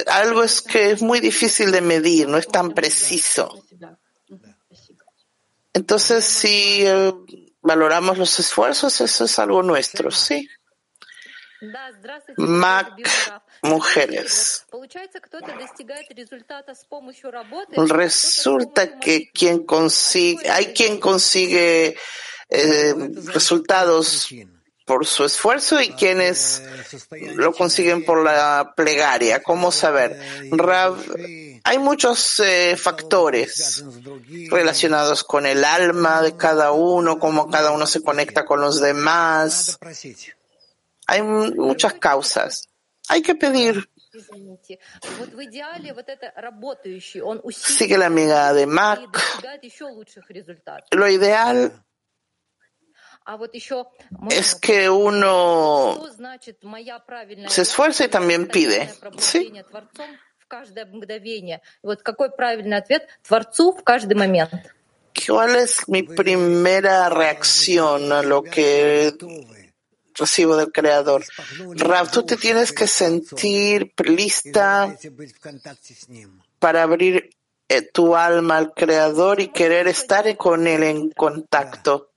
algo 0.07 0.43
es 0.43 0.61
que 0.61 0.91
es 0.91 1.01
muy 1.01 1.19
difícil 1.19 1.71
de 1.71 1.81
medir, 1.81 2.27
no 2.27 2.37
es 2.37 2.47
tan 2.47 2.71
preciso. 2.71 3.65
Entonces, 5.73 6.25
si 6.25 6.85
eh, 6.85 7.13
valoramos 7.61 8.17
los 8.17 8.39
esfuerzos, 8.39 8.99
eso 9.01 9.25
es 9.25 9.39
algo 9.39 9.63
nuestro, 9.63 10.11
sí. 10.11 10.47
Mac, 12.37 12.95
mujeres. 13.61 14.65
Resulta 17.87 18.99
que 18.99 19.29
quien 19.31 19.65
consigue, 19.65 20.49
hay 20.49 20.73
quien 20.73 20.99
consigue 20.99 21.95
eh, 22.49 22.93
resultados 23.27 24.27
por 24.85 25.05
su 25.05 25.23
esfuerzo 25.23 25.81
y 25.81 25.89
quienes 25.89 26.63
lo 27.35 27.53
consiguen 27.53 28.03
por 28.03 28.23
la 28.23 28.73
plegaria. 28.75 29.41
¿Cómo 29.41 29.71
saber? 29.71 30.19
hay 31.63 31.77
muchos 31.77 32.39
eh, 32.39 32.75
factores 32.75 33.83
relacionados 34.49 35.23
con 35.23 35.45
el 35.45 35.63
alma 35.63 36.21
de 36.21 36.35
cada 36.35 36.71
uno, 36.71 37.19
cómo 37.19 37.49
cada 37.49 37.71
uno 37.71 37.85
se 37.85 38.01
conecta 38.01 38.45
con 38.45 38.61
los 38.61 38.81
demás. 38.81 39.77
Hay 41.07 41.21
muchas 41.21 41.93
causas. 41.95 42.67
Hay 43.07 43.21
que 43.21 43.35
pedir. 43.35 43.89
Sigue 47.51 47.97
la 47.97 48.05
amiga 48.07 48.53
de 48.53 48.65
Mac. 48.65 48.99
Lo 50.91 51.07
ideal 51.07 51.83
es 54.29 54.55
que 54.55 54.89
uno 54.89 55.99
se 57.47 57.61
esfuerza 57.61 58.05
y 58.05 58.07
también 58.07 58.47
pide. 58.47 58.89
¿Sí? 59.17 59.51
¿Cuál 65.27 65.55
es 65.55 65.87
mi 65.87 66.03
primera 66.03 67.09
reacción 67.09 68.11
a 68.11 68.21
lo 68.21 68.43
que 68.43 69.13
recibo 70.15 70.55
del 70.57 70.71
Creador? 70.71 71.23
Rav, 71.75 72.11
tú 72.11 72.23
te 72.23 72.37
tienes 72.37 72.71
que 72.71 72.87
sentir 72.87 73.93
lista 74.03 74.97
para 76.59 76.83
abrir 76.83 77.29
eh, 77.69 77.81
tu 77.81 78.15
alma 78.15 78.57
al 78.57 78.73
Creador 78.73 79.39
y 79.39 79.49
querer 79.49 79.87
estar 79.87 80.35
con 80.37 80.67
Él 80.67 80.83
en 80.83 81.11
contacto. 81.11 82.10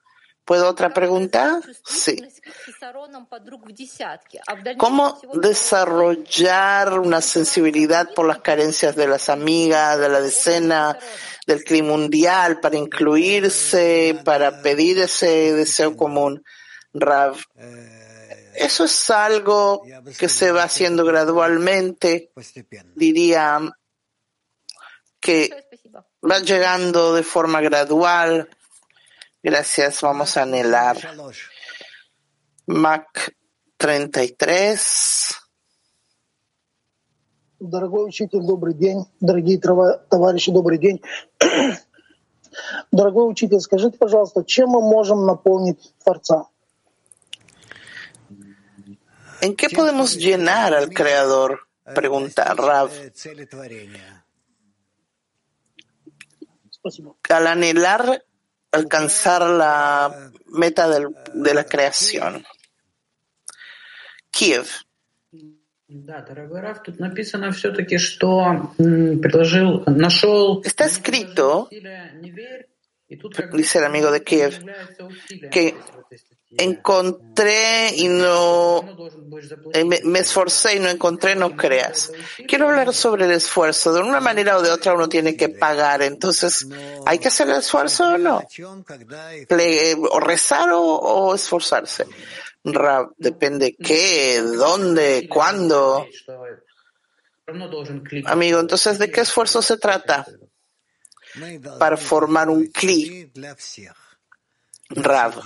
¿Puedo 0.45 0.69
otra 0.69 0.93
pregunta? 0.93 1.61
Sí. 1.85 2.23
¿Cómo 4.77 5.19
desarrollar 5.35 6.99
una 6.99 7.23
sensibilidad 7.23 8.13
por 8.15 8.27
las 8.27 8.41
carencias 8.41 8.95
de 8.95 9.07
las 9.07 9.31
amigas, 9.31 9.99
de 9.99 10.09
la 10.11 10.21
decena, 10.21 10.99
del 11.47 11.65
clima 11.65 11.89
mundial, 11.89 12.61
para 12.61 12.77
incluirse, 12.77 14.21
para 14.23 14.61
pedir 14.61 14.99
ese 14.99 15.55
deseo 15.55 15.97
común? 15.97 16.45
Rav. 16.93 17.37
Eso 18.55 18.85
es 18.85 19.11
algo 19.11 19.83
que 20.19 20.29
se 20.29 20.53
va 20.53 20.65
haciendo 20.65 21.05
gradualmente, 21.05 22.33
diría 22.95 23.61
que 25.21 25.67
va 26.23 26.39
llegando 26.41 27.15
de 27.15 27.23
forma 27.23 27.63
gradual 27.63 28.49
Gracias, 29.44 30.02
vamos 30.02 30.36
a 30.38 30.44
anhelar. 30.44 30.98
Mac 32.68 33.34
33. 33.78 35.36
Дорогой 37.60 38.08
учитель, 38.08 38.42
добрый 38.42 38.74
день. 38.74 39.06
Дорогие 39.20 39.60
товарищи, 39.60 40.52
добрый 40.52 40.78
день. 40.78 41.02
Дорогой 42.92 43.30
учитель, 43.30 43.60
скажите, 43.60 43.98
пожалуйста, 43.98 44.44
чем 44.44 44.70
мы 44.70 44.82
можем 44.82 45.26
наполнить 45.26 45.94
Творца? 46.04 46.48
¿En 49.42 49.56
qué 49.56 49.70
podemos 49.70 50.16
llenar 50.16 50.74
al 50.74 50.90
Creador? 50.90 51.60
Pregunta 51.96 52.54
Rav. 52.54 52.92
Al 57.30 57.48
anhelar 57.48 58.24
alcanzar 58.75 59.43
la 59.43 60.31
meta 60.47 60.89
del, 60.89 61.09
de 61.33 61.55
la 61.55 61.65
creación. 61.65 62.45
Kiev. 64.31 64.67
Está 70.65 70.85
escrito, 70.87 71.69
dice 73.53 73.79
el 73.79 73.85
amigo 73.85 74.11
de 74.11 74.23
Kiev, 74.25 74.65
que 75.51 75.75
encontré 76.59 77.95
y 77.97 78.09
no 78.09 78.85
eh, 79.73 79.85
me, 79.85 80.19
esforcé 80.19 80.77
y 80.77 80.79
no 80.79 80.89
encontré, 80.89 81.35
no 81.35 81.57
creas. 81.57 82.13
Quiero 82.47 82.69
hablar 82.69 82.93
sobre 82.95 83.25
el 83.25 83.33
esfuerzo. 83.33 83.93
De 83.93 84.01
una 84.01 84.21
manera 84.21 84.57
o 84.57 84.63
de 84.63 84.71
otra 84.71 84.95
uno 84.95 85.09
tiene 85.09 85.37
que 85.37 85.49
pagar. 85.49 86.03
Entonces, 86.03 86.67
¿hay 87.07 87.19
que 87.19 87.29
hacer 87.29 87.49
el 87.49 87.57
esfuerzo 87.57 88.15
o 88.15 88.19
no? 88.19 88.43
o 90.11 90.21
rezar 90.21 90.69
o, 90.73 91.35
esforzarse. 91.35 92.07
depende 93.19 93.77
qué, 93.77 94.41
dónde, 94.41 95.29
cuándo. 95.29 96.07
Amigo, 98.27 98.61
entonces, 98.61 98.99
¿de 98.99 99.11
qué 99.11 99.23
esfuerzo 99.23 99.61
se 99.61 99.77
trata? 99.77 100.27
Para 101.79 101.97
formar 101.97 102.49
un 102.49 102.67
clic 102.67 103.33
Rav. 104.97 105.43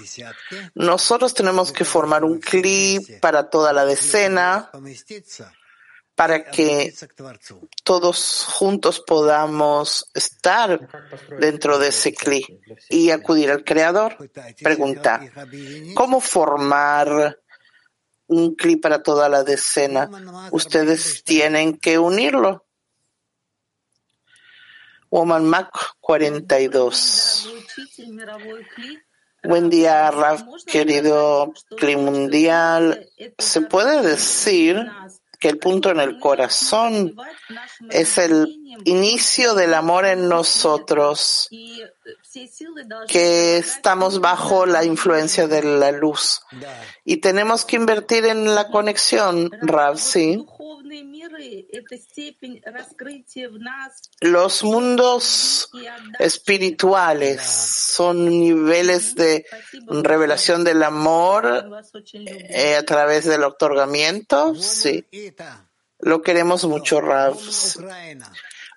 Nosotros 0.74 1.34
tenemos 1.34 1.72
que 1.72 1.84
formar 1.84 2.24
un 2.24 2.38
clip 2.40 3.20
para 3.20 3.48
toda 3.50 3.72
la 3.72 3.84
decena 3.84 4.70
para 6.18 6.50
que 6.50 6.92
todos 7.84 8.44
juntos 8.44 8.98
podamos 8.98 10.10
estar 10.14 10.88
dentro 11.38 11.78
de 11.78 11.88
ese 11.88 12.12
clip 12.12 12.44
y 12.88 13.10
acudir 13.10 13.52
al 13.52 13.62
Creador. 13.62 14.16
Pregunta, 14.60 15.20
¿cómo 15.94 16.20
formar 16.20 17.38
un 18.26 18.56
clip 18.56 18.82
para 18.82 19.00
toda 19.00 19.28
la 19.28 19.44
decena? 19.44 20.10
Ustedes 20.50 21.22
tienen 21.22 21.78
que 21.78 22.00
unirlo. 22.00 22.66
Woman 25.08 25.46
Mac 25.46 25.70
42. 26.00 27.48
Buen 29.44 29.70
día, 29.70 30.10
Raf, 30.10 30.42
querido 30.66 31.52
clima 31.76 32.10
mundial. 32.10 33.08
Se 33.38 33.60
puede 33.60 34.02
decir 34.02 34.84
que 35.38 35.48
el 35.48 35.58
punto 35.58 35.90
en 35.90 36.00
el 36.00 36.18
corazón 36.18 37.14
es 37.90 38.18
el 38.18 38.48
inicio 38.84 39.54
del 39.54 39.74
amor 39.74 40.06
en 40.06 40.28
nosotros, 40.28 41.48
que 43.06 43.58
estamos 43.58 44.20
bajo 44.20 44.66
la 44.66 44.84
influencia 44.84 45.46
de 45.46 45.62
la 45.62 45.92
luz. 45.92 46.42
Y 47.04 47.18
tenemos 47.18 47.64
que 47.64 47.76
invertir 47.76 48.26
en 48.26 48.54
la 48.54 48.68
conexión, 48.68 49.50
Rav, 49.62 49.98
sí. 49.98 50.44
Los 54.20 54.62
mundos 54.64 55.70
espirituales 56.18 57.42
son 57.42 58.28
niveles 58.28 59.14
de 59.14 59.46
revelación 59.88 60.64
del 60.64 60.82
amor 60.82 61.82
eh, 62.12 62.76
a 62.76 62.84
través 62.84 63.24
del 63.24 63.44
otorgamiento. 63.44 64.54
Sí. 64.54 65.06
Lo 66.00 66.22
queremos 66.22 66.64
mucho, 66.64 67.00
Rav. 67.00 67.36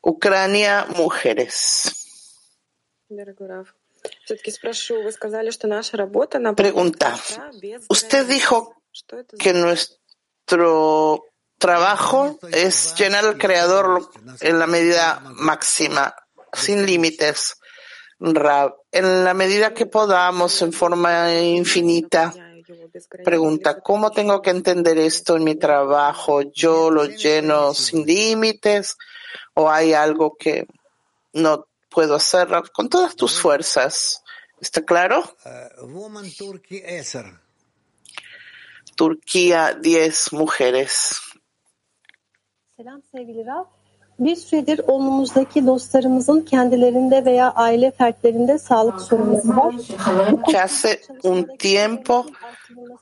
Ucrania, 0.04 0.88
mujeres. 0.96 1.92
Pregunta. 6.56 7.20
Usted 7.90 8.26
dijo 8.26 8.82
que 9.38 9.54
nuestro 9.54 11.31
trabajo 11.62 12.40
es 12.52 12.96
llenar 12.96 13.24
al 13.24 13.38
Creador 13.38 14.10
en 14.42 14.60
la 14.60 14.68
medida 14.68 15.22
máxima, 15.36 16.14
sin 16.52 16.86
límites. 16.86 17.56
En 18.20 19.24
la 19.24 19.34
medida 19.34 19.74
que 19.74 19.86
podamos, 19.86 20.62
en 20.62 20.74
forma 20.74 21.34
infinita. 21.40 22.34
Pregunta, 23.24 23.80
¿cómo 23.80 24.12
tengo 24.12 24.42
que 24.42 24.50
entender 24.50 24.98
esto 24.98 25.38
en 25.38 25.44
mi 25.44 25.56
trabajo? 25.56 26.42
¿Yo 26.42 26.90
lo 26.90 27.06
lleno 27.06 27.74
sin 27.74 28.06
límites 28.06 28.98
o 29.54 29.70
hay 29.70 29.94
algo 29.94 30.36
que 30.38 30.66
no 31.34 31.68
puedo 31.90 32.16
hacer 32.16 32.48
con 32.74 32.90
todas 32.90 33.16
tus 33.16 33.40
fuerzas? 33.40 34.24
¿Está 34.60 34.84
claro? 34.84 35.38
Turquía, 38.96 39.74
10 39.80 40.34
mujeres. 40.34 41.22
Selam. 42.82 43.02
Hace 50.60 51.02
un 51.24 51.58
tiempo 51.58 52.26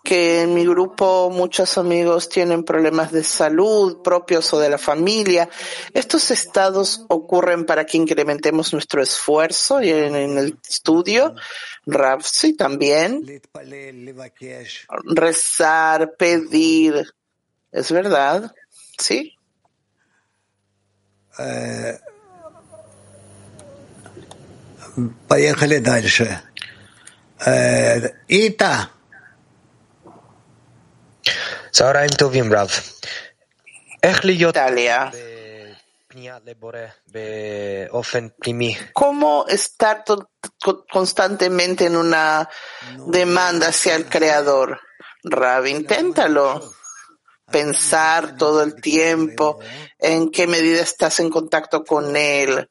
que 0.03 0.43
en 0.43 0.53
mi 0.53 0.65
grupo 0.65 1.29
muchos 1.29 1.77
amigos 1.77 2.29
tienen 2.29 2.63
problemas 2.63 3.11
de 3.11 3.23
salud 3.23 4.01
propios 4.01 4.53
o 4.53 4.59
de 4.59 4.69
la 4.69 4.77
familia. 4.77 5.49
Estos 5.93 6.31
estados 6.31 7.05
ocurren 7.07 7.65
para 7.65 7.85
que 7.85 7.97
incrementemos 7.97 8.73
nuestro 8.73 9.01
esfuerzo 9.01 9.81
y 9.81 9.91
en, 9.91 10.15
en 10.15 10.37
el 10.37 10.57
estudio. 10.67 11.35
Rapsi 11.85 12.55
también. 12.55 13.23
Rezar, 15.05 16.15
pedir. 16.17 17.13
¿Es 17.71 17.91
verdad? 17.91 18.53
¿Sí? 18.97 19.38
Eh, 21.39 21.97
поехали 25.28 25.80
дальше. 25.80 26.41
Э, 27.45 28.10
Ита. 28.28 28.91
Sauraim 31.71 32.10
Tovim 32.10 32.52
Rav. 32.52 32.69
Italia. 34.02 35.12
¿Cómo 38.93 39.45
estar 39.47 40.04
constantemente 40.91 41.86
en 41.86 41.95
una 41.95 42.49
demanda 43.08 43.67
hacia 43.67 43.95
el 43.95 44.06
Creador? 44.08 44.80
Rav, 45.23 45.67
inténtalo 45.67 46.73
pensar 47.51 48.38
todo 48.38 48.63
el 48.63 48.75
tiempo 48.75 49.59
en 49.97 50.31
qué 50.31 50.47
medida 50.47 50.81
estás 50.81 51.19
en 51.19 51.29
contacto 51.29 51.83
con 51.83 52.15
él. 52.15 52.69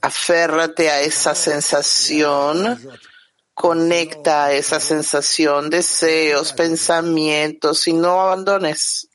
Aférrate 0.00 0.90
a 0.90 1.00
esa 1.00 1.34
sensación, 1.34 2.78
conecta 3.52 4.44
a 4.46 4.52
esa 4.52 4.78
sensación, 4.78 5.70
deseos, 5.70 6.52
pensamientos 6.52 7.88
y 7.88 7.92
no 7.92 8.20
abandones. 8.20 9.08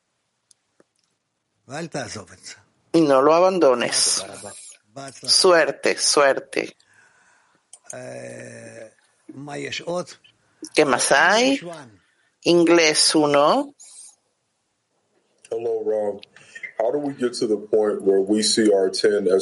Y 2.91 3.01
no 3.01 3.21
lo 3.21 3.33
abandones. 3.33 4.23
Suerte, 5.23 5.97
suerte. 5.97 6.77
Eh, 7.93 8.93
¿Qué 10.73 10.85
más 10.85 11.11
hay? 11.11 11.59
inglés 12.43 13.15
1. 13.15 13.75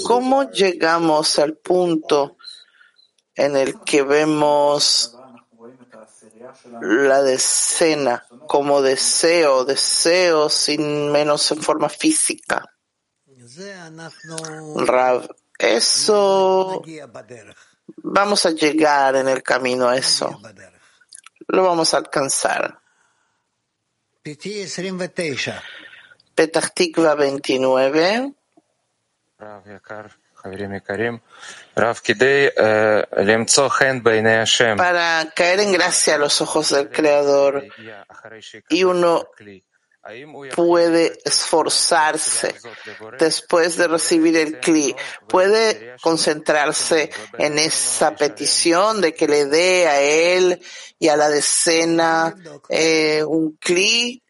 ¿Cómo 0.04 0.44
llegamos 0.52 1.40
al 1.40 1.58
punto 1.58 2.38
en 3.36 3.56
el 3.56 3.80
que 3.82 4.04
vemos 4.04 5.18
la 6.82 7.24
decena 7.24 8.26
como 8.48 8.82
deseo, 8.82 9.64
deseo 9.66 10.50
sin 10.50 11.12
menos 11.12 11.52
en 11.52 11.62
forma 11.62 11.90
física? 11.90 12.66
Rav, 14.76 15.30
eso 15.58 16.82
vamos 17.98 18.46
a 18.46 18.52
llegar 18.52 19.16
en 19.16 19.28
el 19.28 19.42
camino 19.42 19.88
a 19.88 19.98
eso. 19.98 20.40
Lo 21.48 21.64
vamos 21.64 21.94
a 21.94 21.98
alcanzar. 21.98 22.81
Petah 26.36 26.70
Tikva 26.70 27.16
29. 27.16 28.34
Para 34.78 35.28
caer 35.36 35.62
en 35.62 35.72
gracia 35.74 36.16
a 36.16 36.18
los 36.20 36.40
ojos 36.40 36.70
del 36.70 36.90
Creador 36.92 37.66
y 38.70 38.84
uno 38.84 39.28
puede 40.56 41.20
esforzarse 41.24 42.56
después 43.20 43.78
de 43.78 43.88
recibir 43.88 44.36
el 44.36 44.60
cli. 44.60 44.96
puede 45.28 45.96
concentrarse 46.02 47.12
en 47.38 47.60
esa 47.60 48.16
petición 48.16 49.02
de 49.02 49.14
que 49.14 49.28
le 49.28 49.46
dé 49.46 49.88
a 49.88 50.02
él 50.02 50.62
y 50.98 51.08
a 51.08 51.16
la 51.16 51.30
decena 51.30 52.36
eh, 52.70 53.24
un 53.24 53.58
Kli. 53.58 54.22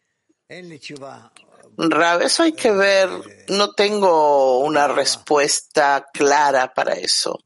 Rab, 1.76 2.22
hay 2.38 2.52
que 2.52 2.70
ver, 2.70 3.08
no 3.48 3.72
tengo 3.72 4.60
una 4.60 4.88
respuesta 4.88 6.06
clara 6.12 6.72
para 6.72 6.92
eso. 6.92 7.38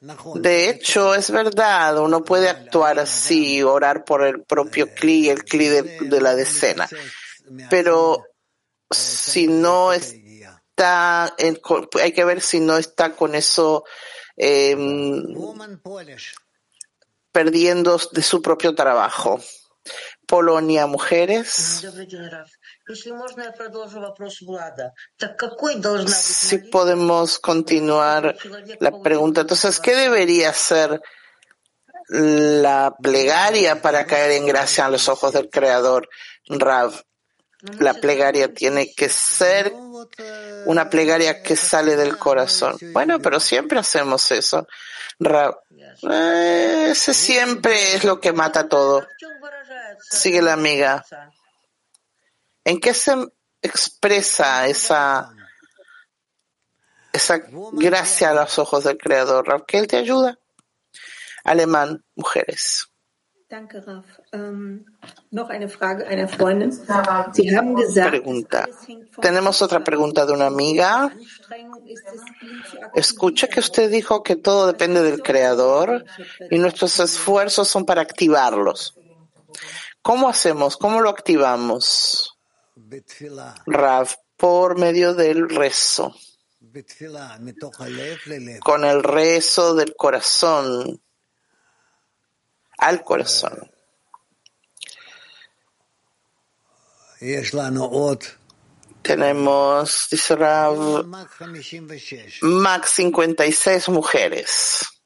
De 0.00 0.70
hecho, 0.70 1.14
es 1.14 1.30
verdad, 1.30 1.98
uno 1.98 2.24
puede 2.24 2.48
actuar 2.48 3.00
así, 3.00 3.62
orar 3.62 4.04
por 4.04 4.22
el 4.22 4.44
propio 4.44 4.94
cli, 4.94 5.28
el 5.28 5.44
cli 5.44 5.66
de, 5.68 6.20
la 6.20 6.36
decena. 6.36 6.88
Pero 7.68 8.24
si 8.90 9.48
no 9.48 9.92
está, 9.92 11.34
hay 12.00 12.12
que 12.12 12.24
ver 12.24 12.40
si 12.40 12.60
no 12.60 12.76
está 12.76 13.16
con 13.16 13.34
eso 13.34 13.84
em, 14.36 15.24
perdiendo 17.32 18.00
de 18.12 18.22
su 18.22 18.40
propio 18.40 18.76
trabajo. 18.76 19.40
Polonia, 20.26 20.86
mujeres. 20.86 21.84
Si 26.08 26.58
podemos 26.58 27.38
continuar 27.38 28.36
la 28.80 29.02
pregunta, 29.02 29.42
entonces, 29.42 29.78
¿qué 29.80 29.94
debería 29.94 30.52
ser 30.52 31.00
la 32.08 32.94
plegaria 33.00 33.82
para 33.82 34.06
caer 34.06 34.32
en 34.32 34.46
gracia 34.46 34.86
a 34.86 34.90
los 34.90 35.08
ojos 35.08 35.32
del 35.32 35.50
Creador, 35.50 36.08
Rav? 36.48 36.94
La 37.80 37.94
plegaria 37.94 38.54
tiene 38.54 38.94
que 38.94 39.08
ser 39.08 39.72
una 40.66 40.88
plegaria 40.88 41.42
que 41.42 41.56
sale 41.56 41.96
del 41.96 42.16
corazón. 42.16 42.76
Bueno, 42.92 43.18
pero 43.18 43.40
siempre 43.40 43.80
hacemos 43.80 44.30
eso. 44.30 44.66
Rav. 45.18 45.58
Eh, 46.08 46.88
ese 46.90 47.12
siempre 47.12 47.94
es 47.94 48.04
lo 48.04 48.20
que 48.20 48.32
mata 48.32 48.68
todo. 48.68 49.06
Sigue 50.08 50.40
la 50.40 50.52
amiga. 50.52 51.04
¿En 52.68 52.80
qué 52.80 52.92
se 52.92 53.14
expresa 53.62 54.66
esa, 54.66 55.32
esa 57.10 57.40
gracia 57.72 58.28
a 58.28 58.34
los 58.34 58.58
ojos 58.58 58.84
del 58.84 58.98
Creador? 58.98 59.48
Rav, 59.48 59.64
que 59.64 59.78
Él 59.78 59.86
te 59.86 59.96
ayuda. 59.96 60.38
Alemán, 61.44 62.04
mujeres. 62.14 62.92
Danke, 63.48 63.80
Raf. 63.80 64.04
Ähm, 64.34 64.84
noch 65.30 65.48
eine 65.48 65.70
Frage 65.70 66.06
einer 66.06 66.28
Freundin. 66.28 66.70
Sie 67.32 67.56
haben 67.56 67.74
gesagt, 67.74 68.10
Pregunta. 68.10 68.68
Tenemos 69.18 69.62
otra 69.62 69.82
pregunta 69.82 70.26
de 70.26 70.34
una 70.34 70.48
amiga. 70.48 71.10
Escucha 72.94 73.48
que 73.48 73.60
usted 73.60 73.90
dijo 73.90 74.22
que 74.22 74.36
todo 74.36 74.66
depende 74.66 75.02
del 75.02 75.22
Creador 75.22 76.04
y 76.50 76.58
nuestros 76.58 77.00
esfuerzos 77.00 77.66
son 77.66 77.86
para 77.86 78.02
activarlos. 78.02 78.94
¿Cómo 80.02 80.28
hacemos? 80.28 80.76
¿Cómo 80.76 81.00
lo 81.00 81.08
activamos? 81.08 82.37
Rav, 83.66 84.08
por 84.36 84.78
medio 84.78 85.14
del 85.14 85.48
rezo, 85.48 86.14
con 88.60 88.84
el 88.84 89.02
rezo 89.02 89.74
del 89.74 89.94
corazón, 89.96 91.00
al 92.78 93.02
corazón. 93.02 93.70
Tenemos, 99.02 100.08
dice 100.10 100.36
Rav, 100.36 101.04
Max 102.42 102.90
56 102.90 103.88
mujeres. 103.88 104.97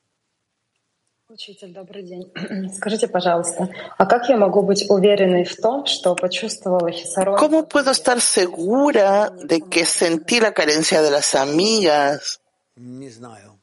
Учитель, 1.32 1.74
добрый 1.74 2.04
день. 2.04 2.32
Скажите, 2.74 3.08
пожалуйста, 3.10 3.68
а 3.98 4.06
как 4.06 4.30
я 4.30 4.38
могу 4.38 4.62
быть 4.62 4.86
уверенной 4.90 5.44
в 5.44 5.56
том, 5.58 5.86
что 5.86 6.16
почувствовала 6.16 6.90
хисарон? 6.90 7.38
¿Cómo 7.38 7.68
puedo 7.68 7.92
estar 7.92 8.22
segura 8.22 9.30
de 9.32 9.60
que 9.60 9.84
sentí 9.86 10.40
la 10.40 10.54
carencia 10.54 11.02
de 11.02 11.12
las 11.12 11.36
amigas, 11.36 12.40
Не 12.78 13.10
знаю. 13.10 13.60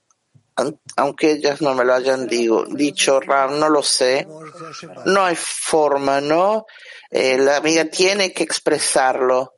an- 0.56 0.78
aunque 0.96 1.32
ellas 1.32 1.62
no 1.62 1.74
me 1.74 1.84
lo 1.84 1.94
hayan 1.94 2.28
digo- 2.28 2.66
dicho, 2.66 3.18
Rav? 3.20 3.52
No 3.52 3.70
lo 3.70 3.82
sé. 3.82 4.26
Можете 4.28 4.66
ошибаться. 4.66 5.04
No 5.10 5.24
hay 5.24 5.36
forma, 5.36 6.20
¿no? 6.20 6.66
Eh, 7.10 7.38
la 7.38 7.56
amiga 7.56 7.86
tiene 7.86 8.32
que 8.34 8.42
expresarlo. 8.44 9.54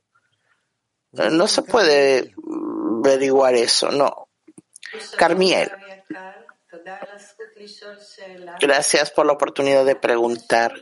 Eh, 1.12 1.30
No 1.30 1.48
se 1.48 1.62
puede 1.62 2.32
mm, 2.36 3.00
averiguar 3.04 3.54
eso, 3.56 3.90
no. 3.90 4.28
Carmiel, 5.18 5.70
gracias 8.59 9.11
por 9.11 9.25
la 9.25 9.33
oportunidad 9.33 9.85
de 9.85 9.95
preguntar. 9.95 10.73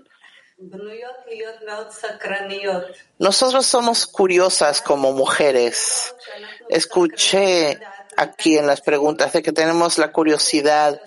Nosotros 3.17 3.65
somos 3.65 4.05
curiosas 4.05 4.81
como 4.81 5.13
mujeres. 5.13 6.13
Escuché 6.67 7.79
aquí 8.17 8.57
en 8.57 8.67
las 8.67 8.81
preguntas 8.81 9.31
de 9.33 9.41
que 9.41 9.53
tenemos 9.53 9.97
la 9.97 10.11
curiosidad 10.11 11.01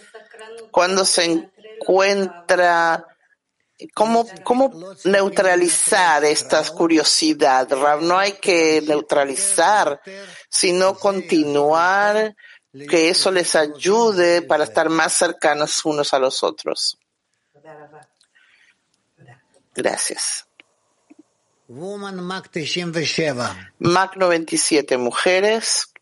cuando 0.70 1.04
se 1.04 1.24
encuentra 1.24 3.06
¿Cómo, 3.94 4.26
cómo 4.44 4.94
neutralizar 5.04 6.24
esta 6.24 6.62
curiosidad? 6.70 7.68
Rav? 7.70 8.02
No 8.02 8.18
hay 8.18 8.32
que 8.32 8.82
neutralizar, 8.86 10.00
sino 10.48 10.94
continuar, 10.94 12.36
que 12.72 13.10
eso 13.10 13.30
les 13.30 13.54
ayude 13.54 14.42
para 14.42 14.64
estar 14.64 14.88
más 14.88 15.12
cercanos 15.12 15.84
unos 15.84 16.14
a 16.14 16.18
los 16.18 16.42
otros. 16.42 16.98
Gracias. 19.74 20.46
Woman 21.68 22.22
Mac 22.22 22.50
97. 22.52 23.40
Mac 23.78 24.16
97, 24.16 24.96
mujeres. 24.98 25.92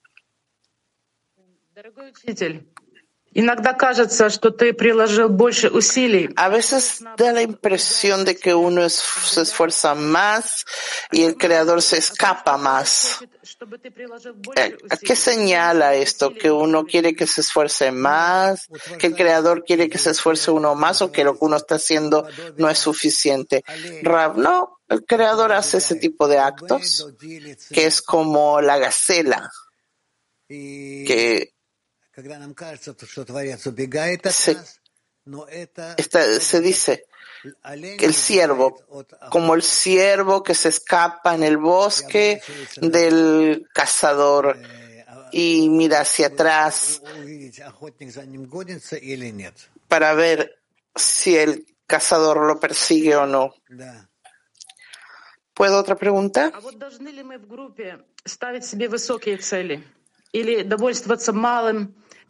A 6.34 6.48
veces 6.48 7.04
da 7.16 7.32
la 7.32 7.42
impresión 7.42 8.24
de 8.24 8.36
que 8.36 8.54
uno 8.54 8.88
se 8.88 9.42
esfuerza 9.42 9.94
más 9.94 10.64
y 11.12 11.22
el 11.22 11.36
creador 11.36 11.80
se 11.80 11.98
escapa 11.98 12.56
más. 12.56 13.20
¿A 14.90 14.96
qué 14.96 15.14
señala 15.14 15.94
esto? 15.94 16.34
¿Que 16.34 16.50
uno 16.50 16.84
quiere 16.84 17.14
que 17.14 17.28
se 17.28 17.42
esfuerce 17.42 17.92
más? 17.92 18.68
¿Que 18.98 19.06
el 19.06 19.14
creador 19.14 19.64
quiere 19.64 19.88
que 19.88 19.98
se 19.98 20.10
esfuerce 20.10 20.50
uno 20.50 20.74
más 20.74 21.00
o 21.00 21.12
que 21.12 21.22
lo 21.22 21.38
que 21.38 21.44
uno 21.44 21.56
está 21.56 21.76
haciendo 21.76 22.26
no 22.56 22.68
es 22.68 22.78
suficiente? 22.78 23.62
Rab, 24.02 24.38
no, 24.38 24.80
el 24.88 25.04
creador 25.04 25.52
hace 25.52 25.78
ese 25.78 25.94
tipo 25.94 26.26
de 26.26 26.38
actos 26.38 27.06
que 27.70 27.86
es 27.86 28.02
como 28.02 28.60
la 28.60 28.76
gacela 28.78 29.52
que 30.48 31.52
se, 35.98 36.40
se 36.40 36.60
dice 36.60 37.06
que 37.72 38.04
el 38.04 38.14
siervo, 38.14 38.84
como 39.30 39.54
el 39.54 39.62
siervo 39.62 40.42
que 40.42 40.54
se 40.54 40.68
escapa 40.68 41.34
en 41.34 41.42
el 41.42 41.56
bosque 41.56 42.42
del 42.80 43.66
cazador 43.72 44.58
y 45.32 45.68
mira 45.68 46.00
hacia 46.00 46.28
atrás 46.28 47.00
para 49.88 50.14
ver 50.14 50.60
si 50.94 51.36
el 51.36 51.66
cazador 51.86 52.46
lo 52.46 52.58
persigue 52.58 53.16
o 53.16 53.26
no. 53.26 53.54
¿Puedo 55.54 55.78
otra 55.78 55.96
pregunta? 55.96 56.52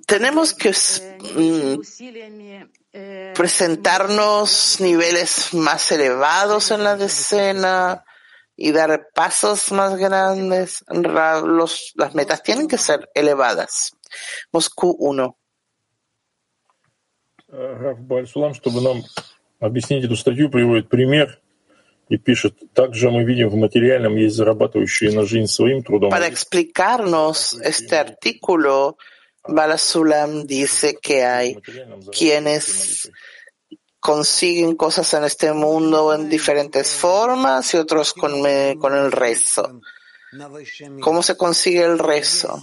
А 0.07 0.13
вот 0.13 0.19
должны 0.19 0.25
ли 0.25 0.31
мы 0.31 0.45
в 0.45 0.55
группе 0.55 0.73
ставить 0.73 0.73
себе 0.73 0.73
высокие 0.73 0.73
цели? 0.73 0.99
Или 0.99 0.99
довольствоваться 0.99 1.01
малым 1.01 1.25
Tenemos 1.25 1.33
que 1.33 1.35
mm, 1.35 1.79
усилиями? 1.79 2.69
э, 2.93 3.33
presentarnos 3.35 4.79
niveles 4.79 5.53
más 5.53 5.91
elevados 5.91 6.71
en 6.71 6.83
la 6.83 6.95
decena 6.95 8.03
y 8.55 8.71
dar 8.71 9.09
pasos 9.13 9.71
más 9.71 9.95
grandes. 9.97 10.83
Ra- 10.87 11.41
Los, 11.41 11.91
las 11.95 12.13
metas 12.15 12.41
tienen 12.43 12.67
que 12.67 12.77
ser 12.77 13.09
elevadas. 13.13 13.93
Moscú 14.51 14.95
1. 14.99 15.35
Раф 17.47 17.99
Бальсулам, 17.99 18.53
чтобы 18.53 18.81
нам 18.81 19.03
объяснить 19.59 20.03
эту 20.03 20.15
статью, 20.15 20.49
приводит 20.49 20.89
пример 20.89 21.39
и 22.09 22.17
пишет, 22.17 22.55
также 22.73 23.09
мы 23.09 23.23
видим 23.23 23.49
в 23.49 23.55
материальном 23.55 24.15
есть 24.15 24.35
зарабатывающие 24.35 25.11
на 25.11 25.25
жизнь 25.25 25.47
своим 25.47 25.83
трудом. 25.83 26.11
Para 26.11 26.27
explicarnos 26.27 27.53
este 27.61 27.95
artículo, 27.97 28.97
Balasulam 29.46 30.46
dice 30.46 30.98
que 31.00 31.24
hay 31.24 31.56
quienes 32.12 33.10
consiguen 34.00 34.76
cosas 34.76 35.12
en 35.14 35.24
este 35.24 35.52
mundo 35.52 36.14
en 36.14 36.28
diferentes 36.28 36.90
formas 36.90 37.72
y 37.74 37.76
otros 37.76 38.14
con, 38.14 38.44
el 38.46 39.12
rezo. 39.12 39.80
¿Cómo 41.00 41.22
se 41.22 41.36
consigue 41.36 41.84
el 41.84 41.98
rezo? 41.98 42.62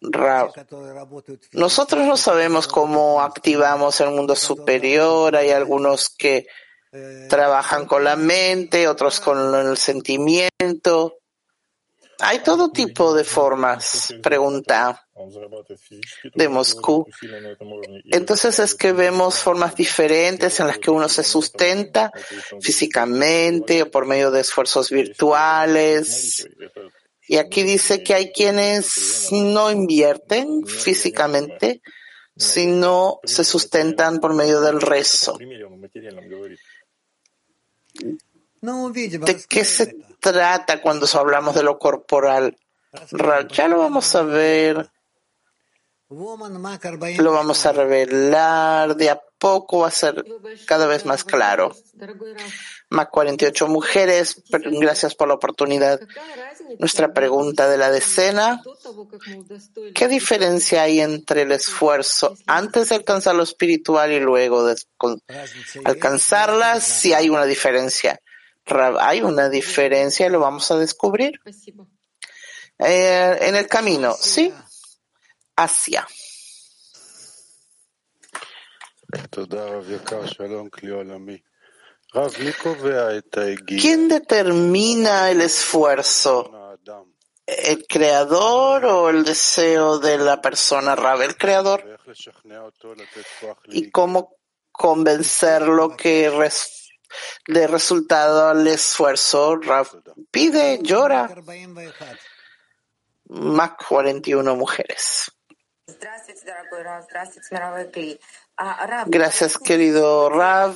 Ra 0.00 0.48
Nosotros 1.52 2.06
no 2.06 2.16
sabemos 2.16 2.66
cómo 2.66 3.20
activamos 3.20 4.00
el 4.00 4.10
mundo 4.10 4.34
superior. 4.34 5.36
Hay 5.36 5.50
algunos 5.50 6.08
que 6.08 6.46
trabajan 7.28 7.86
con 7.86 8.04
la 8.04 8.16
mente, 8.16 8.88
otros 8.88 9.20
con 9.20 9.54
el 9.54 9.76
sentimiento. 9.76 11.18
Hay 12.20 12.38
todo 12.40 12.70
tipo 12.70 13.12
de 13.12 13.24
formas. 13.24 14.14
Pregunta 14.22 15.03
de 16.34 16.48
Moscú. 16.48 17.06
Entonces 18.10 18.58
es 18.58 18.74
que 18.74 18.92
vemos 18.92 19.38
formas 19.38 19.74
diferentes 19.76 20.58
en 20.60 20.66
las 20.66 20.78
que 20.78 20.90
uno 20.90 21.08
se 21.08 21.22
sustenta 21.22 22.10
físicamente 22.60 23.82
o 23.82 23.90
por 23.90 24.06
medio 24.06 24.30
de 24.30 24.40
esfuerzos 24.40 24.90
virtuales. 24.90 26.48
Y 27.26 27.36
aquí 27.36 27.62
dice 27.62 28.02
que 28.02 28.14
hay 28.14 28.32
quienes 28.32 29.28
no 29.30 29.70
invierten 29.70 30.66
físicamente, 30.66 31.80
sino 32.36 33.20
se 33.24 33.44
sustentan 33.44 34.18
por 34.20 34.34
medio 34.34 34.60
del 34.60 34.80
rezo. 34.80 35.38
¿De 38.60 39.44
qué 39.48 39.64
se 39.64 39.96
trata 40.20 40.82
cuando 40.82 41.06
hablamos 41.14 41.54
de 41.54 41.62
lo 41.62 41.78
corporal? 41.78 42.56
Ya 43.50 43.68
lo 43.68 43.78
vamos 43.78 44.14
a 44.14 44.22
ver 44.22 44.90
lo 47.18 47.32
vamos 47.32 47.66
a 47.66 47.72
revelar, 47.72 48.96
de 48.96 49.10
a 49.10 49.20
poco 49.38 49.80
va 49.80 49.88
a 49.88 49.90
ser 49.90 50.24
cada 50.66 50.86
vez 50.86 51.04
más 51.04 51.24
claro. 51.24 51.74
Más 52.90 53.08
48 53.08 53.66
mujeres, 53.68 54.42
gracias 54.48 55.14
por 55.14 55.28
la 55.28 55.34
oportunidad. 55.34 56.00
Nuestra 56.78 57.12
pregunta 57.12 57.68
de 57.68 57.78
la 57.78 57.90
decena, 57.90 58.62
¿qué 59.94 60.08
diferencia 60.08 60.82
hay 60.82 61.00
entre 61.00 61.42
el 61.42 61.52
esfuerzo 61.52 62.36
antes 62.46 62.88
de 62.88 62.94
alcanzar 62.94 63.34
lo 63.34 63.42
espiritual 63.42 64.12
y 64.12 64.20
luego 64.20 64.64
de 64.64 64.76
alcanzarla? 65.84 66.80
Si 66.80 67.12
hay 67.12 67.28
una 67.28 67.44
diferencia. 67.44 68.20
Hay 69.00 69.20
una 69.20 69.48
diferencia 69.48 70.28
lo 70.28 70.40
vamos 70.40 70.70
a 70.70 70.78
descubrir. 70.78 71.40
Eh, 72.78 73.38
en 73.40 73.56
el 73.56 73.66
camino, 73.68 74.14
¿sí? 74.18 74.52
¿Quién 83.80 84.08
determina 84.08 85.30
el 85.30 85.40
esfuerzo? 85.40 86.78
¿El 87.46 87.86
creador 87.86 88.84
o 88.86 89.10
el 89.10 89.24
deseo 89.24 89.98
de 89.98 90.18
la 90.18 90.40
persona 90.40 90.94
Rab? 90.94 91.22
El 91.22 91.36
creador. 91.36 91.84
¿Y 93.66 93.90
cómo 93.90 94.36
convencerlo 94.72 95.96
que 95.96 96.30
res 96.30 96.90
de 97.46 97.66
resultado 97.66 98.48
al 98.48 98.66
esfuerzo 98.66 99.56
Rab 99.56 99.86
pide, 100.30 100.80
llora? 100.82 101.28
Más 103.26 103.72
41 103.88 104.56
mujeres. 104.56 105.33
Gracias, 109.06 109.58
querido 109.58 110.30
Rav. 110.30 110.74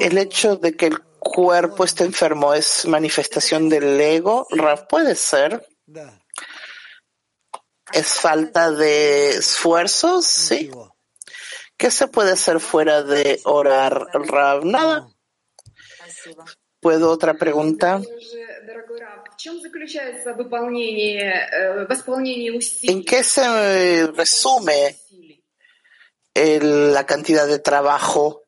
El 0.00 0.18
hecho 0.18 0.56
de 0.56 0.76
que 0.76 0.86
el 0.86 1.02
cuerpo 1.18 1.84
esté 1.84 2.04
enfermo 2.04 2.52
es 2.52 2.86
manifestación 2.86 3.68
del 3.68 3.98
ego. 4.00 4.46
Rav 4.50 4.86
puede 4.88 5.14
ser. 5.14 5.66
Es 7.92 8.14
falta 8.14 8.70
de 8.70 9.30
esfuerzos, 9.30 10.26
sí. 10.26 10.70
¿Qué 11.78 11.90
se 11.90 12.08
puede 12.08 12.32
hacer 12.32 12.60
fuera 12.60 13.02
de 13.02 13.40
orar, 13.44 14.08
Rav? 14.12 14.64
Nada. 14.64 15.08
¿Puedo 16.80 17.10
otra 17.10 17.34
pregunta? 17.34 18.00
¿En 22.90 23.04
qué 23.04 23.22
se 23.22 24.06
resume 24.08 24.96
el- 26.34 26.92
la 26.92 27.04
cantidad 27.06 27.46
de 27.46 27.58
trabajo? 27.58 28.42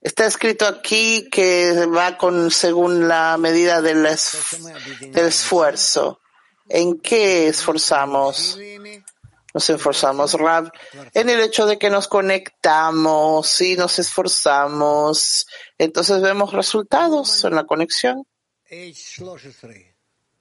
Está 0.00 0.26
escrito 0.26 0.66
aquí 0.66 1.28
que 1.30 1.86
va 1.86 2.16
con 2.16 2.50
según 2.50 3.06
la 3.08 3.36
medida 3.36 3.82
del, 3.82 4.06
es- 4.06 4.36
del 5.12 5.26
esfuerzo. 5.26 6.20
¿En 6.68 6.98
qué 7.00 7.48
esforzamos? 7.48 8.56
Nos 9.52 9.68
esforzamos, 9.68 10.34
Rab, 10.34 10.70
en 11.12 11.28
el 11.28 11.40
hecho 11.40 11.66
de 11.66 11.76
que 11.76 11.90
nos 11.90 12.06
conectamos 12.06 13.60
y 13.60 13.76
nos 13.76 13.98
esforzamos. 13.98 15.46
Entonces 15.76 16.22
vemos 16.22 16.52
resultados 16.52 17.44
en 17.44 17.56
la 17.56 17.64
conexión. 17.64 18.24
H13. 18.70 19.89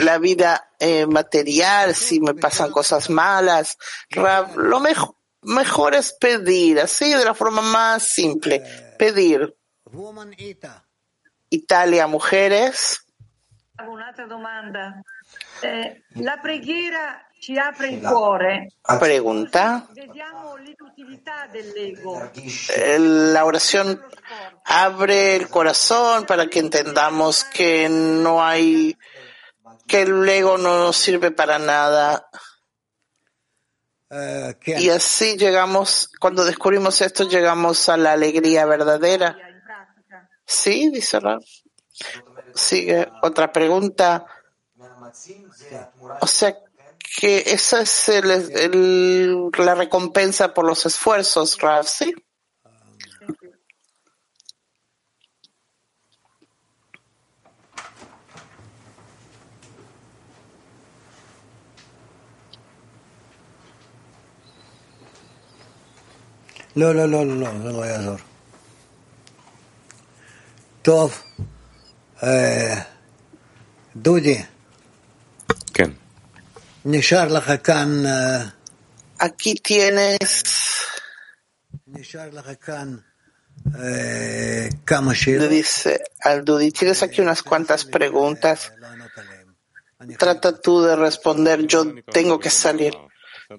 la 0.00 0.18
vida 0.18 0.70
eh, 0.78 1.06
material, 1.06 1.94
si 1.94 2.20
me 2.20 2.34
pasan 2.34 2.70
cosas 2.70 3.10
malas. 3.10 3.76
Rab, 4.10 4.56
lo 4.56 4.78
mejo- 4.80 5.16
mejor 5.42 5.94
es 5.94 6.12
pedir, 6.12 6.80
así 6.80 7.12
de 7.12 7.24
la 7.24 7.34
forma 7.34 7.62
más 7.62 8.02
simple. 8.04 8.62
Pedir. 8.98 9.56
Italia, 11.50 12.06
mujeres. 12.06 13.00
Eh, 15.62 16.02
la 16.14 16.40
preghiera 16.42 17.25
pregunta, 18.98 19.86
eh, 22.74 22.98
la 22.98 23.44
oración 23.44 24.02
abre 24.64 25.36
el 25.36 25.48
corazón 25.48 26.26
para 26.26 26.48
que 26.48 26.58
entendamos 26.58 27.44
que 27.44 27.88
no 27.88 28.44
hay, 28.44 28.96
que 29.86 30.02
el 30.02 30.28
ego 30.28 30.58
no 30.58 30.78
nos 30.78 30.96
sirve 30.96 31.30
para 31.30 31.58
nada. 31.58 32.28
Eh, 34.10 34.56
y 34.78 34.88
así 34.90 35.36
llegamos, 35.36 36.10
cuando 36.20 36.44
descubrimos 36.44 37.00
esto, 37.00 37.28
llegamos 37.28 37.88
a 37.88 37.96
la 37.96 38.12
alegría 38.12 38.66
verdadera. 38.66 39.36
Sí, 40.44 40.90
dice 40.90 41.20
Raf. 41.20 41.44
Sigue 42.54 43.08
otra 43.22 43.52
pregunta. 43.52 44.26
O 46.20 46.26
sea, 46.26 46.56
que 47.19 47.43
esa 47.47 47.81
es 47.81 48.09
el, 48.09 48.31
el- 48.31 49.49
la 49.57 49.75
recompensa 49.75 50.53
por 50.53 50.65
los 50.65 50.85
esfuerzos, 50.85 51.57
Ralph, 51.61 51.87
¿sí? 51.87 52.13
לא, 66.75 66.93
לא, 66.95 67.05
לא, 67.07 67.25
לא, 67.25 67.35
לא, 67.39 67.49
זה 67.63 67.71
לא 67.71 67.85
יעזור. 67.85 68.15
טוב, 70.81 71.21
אה, 72.23 72.81
דודי, 73.95 74.43
Aquí 79.18 79.56
tienes 79.56 80.44
le 85.40 85.48
dice 85.48 86.04
al 86.20 86.44
Dudi, 86.44 86.70
tienes 86.70 87.02
aquí 87.02 87.20
unas 87.20 87.42
cuantas 87.42 87.84
preguntas. 87.84 88.72
Trata 90.16 90.60
tú 90.60 90.80
de 90.82 90.94
responder, 90.94 91.66
yo 91.66 91.92
tengo 92.04 92.38
que 92.38 92.50
salir. 92.50 92.94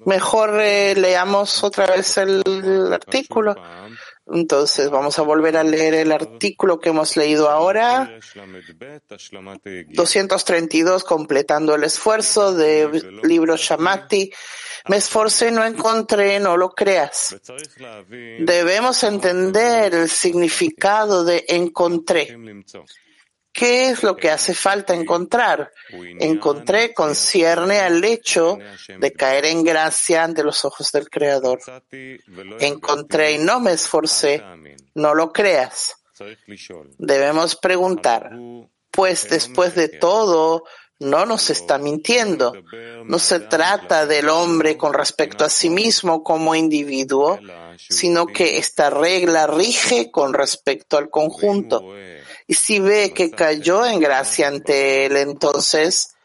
Mejor 0.06 0.62
eh, 0.62 0.96
leamos 0.96 1.62
otra 1.66 1.88
vez 1.88 2.18
el 2.20 2.94
artículo 2.94 3.56
entonces 4.30 4.90
vamos 4.90 5.18
a 5.20 5.22
volver 5.22 5.56
a 5.58 5.64
leer 5.64 5.94
el 5.94 6.12
artículo 6.12 6.80
que 6.80 6.90
hemos 6.90 7.16
leído 7.16 7.50
ahora. 7.50 8.20
232, 9.90 11.04
completando 11.04 11.76
el 11.76 11.84
esfuerzo 11.84 12.54
del 12.54 13.22
libro 13.24 13.56
Shamati. 13.56 14.32
Me 14.88 14.98
esforcé 14.98 15.50
y 15.50 15.52
no 15.52 15.66
encontré, 15.66 16.40
no 16.40 16.58
lo 16.58 16.70
creas. 16.72 17.36
Debemos 18.40 19.04
entender 19.04 19.94
el 19.94 20.10
significado 20.10 21.24
de 21.24 21.46
encontré. 21.48 22.36
¿Qué 23.58 23.90
es 23.90 24.04
lo 24.04 24.16
que 24.16 24.30
hace 24.30 24.54
falta 24.54 24.94
encontrar? 24.94 25.72
Encontré 25.90 26.94
concierne 26.94 27.80
al 27.80 28.04
hecho 28.04 28.60
de 29.00 29.14
caer 29.14 29.46
en 29.46 29.64
gracia 29.64 30.24
ante 30.24 30.44
los 30.44 30.64
ojos 30.64 30.92
del 30.92 31.10
Creador. 31.10 31.60
Encontré 32.60 33.32
y 33.32 33.38
no 33.40 33.60
me 33.60 33.72
esforcé, 33.72 34.44
no 34.94 35.16
lo 35.16 35.34
creas. 35.34 35.96
Debemos 37.00 37.56
preguntar, 37.56 38.30
pues 38.92 39.28
después 39.28 39.74
de 39.74 39.90
todo, 39.90 40.66
no 41.00 41.26
nos 41.26 41.50
está 41.50 41.78
mintiendo. 41.78 42.54
No 43.06 43.20
se 43.20 43.40
trata 43.40 44.06
del 44.06 44.30
hombre 44.30 44.78
con 44.78 44.94
respecto 44.94 45.46
a 45.46 45.50
sí 45.50 45.70
mismo 45.70 46.24
como 46.24 46.56
individuo, 46.56 47.40
sino 47.78 48.26
que 48.26 48.58
esta 48.58 48.90
regla 48.90 49.48
rige 49.48 50.12
con 50.12 50.34
respecto 50.34 50.98
al 50.98 51.10
conjunto. 51.10 51.94
Y 52.48 52.54
si 52.54 52.80
ve 52.80 53.12
que 53.14 53.32
cayó 53.32 53.86
en 53.86 54.00
gracia 54.00 54.48
ante 54.48 55.06
él, 55.06 55.18
entonces, 55.18 56.16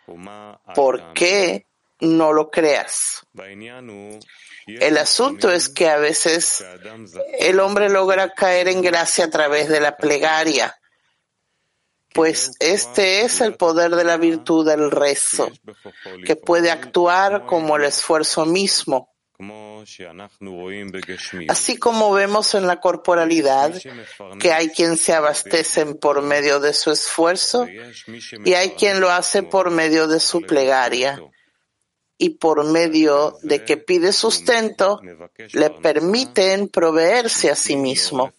¿por 0.74 1.12
qué 1.12 1.66
no 2.00 2.32
lo 2.32 2.50
creas? 2.50 3.26
El 4.66 4.96
asunto 4.98 5.50
es 5.50 5.68
que 5.68 5.88
a 5.88 5.96
veces 5.98 6.64
el 7.38 7.60
hombre 7.60 7.88
logra 7.88 8.32
caer 8.32 8.68
en 8.68 8.80
gracia 8.80 9.24
a 9.24 9.30
través 9.30 9.68
de 9.68 9.80
la 9.80 9.96
plegaria, 9.96 10.76
pues 12.14 12.52
este 12.60 13.22
es 13.22 13.40
el 13.40 13.54
poder 13.54 13.94
de 13.96 14.04
la 14.04 14.16
virtud 14.16 14.66
del 14.66 14.90
rezo, 14.90 15.50
que 16.24 16.36
puede 16.36 16.70
actuar 16.70 17.46
como 17.46 17.76
el 17.76 17.84
esfuerzo 17.84 18.46
mismo. 18.46 19.12
Así 21.48 21.76
como 21.78 22.12
vemos 22.12 22.54
en 22.54 22.66
la 22.66 22.80
corporalidad 22.80 23.72
que 24.38 24.52
hay 24.52 24.68
quien 24.68 24.96
se 24.96 25.12
abastecen 25.12 25.96
por 25.96 26.22
medio 26.22 26.60
de 26.60 26.72
su 26.72 26.92
esfuerzo 26.92 27.66
y 28.44 28.54
hay 28.54 28.70
quien 28.70 29.00
lo 29.00 29.10
hace 29.10 29.42
por 29.42 29.70
medio 29.70 30.06
de 30.06 30.20
su 30.20 30.42
plegaria 30.42 31.20
y 32.18 32.30
por 32.30 32.64
medio 32.64 33.36
de 33.42 33.64
que 33.64 33.76
pide 33.76 34.12
sustento 34.12 35.00
le 35.52 35.70
permiten 35.70 36.68
proveerse 36.68 37.50
a 37.50 37.56
sí 37.56 37.74
mismo. 37.74 38.32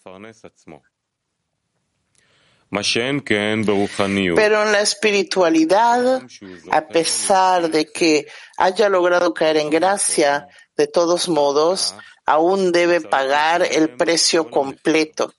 Pero 4.34 4.62
en 4.62 4.72
la 4.72 4.80
espiritualidad, 4.80 6.22
a 6.70 6.88
pesar 6.88 7.70
de 7.70 7.86
que 7.86 8.26
haya 8.56 8.88
logrado 8.88 9.32
caer 9.32 9.58
en 9.58 9.70
gracia, 9.70 10.48
de 10.76 10.86
todos 10.86 11.28
modos, 11.28 11.94
aún 12.26 12.72
debe 12.72 13.00
pagar 13.00 13.62
el 13.62 13.96
precio 13.96 14.50
completo, 14.50 15.32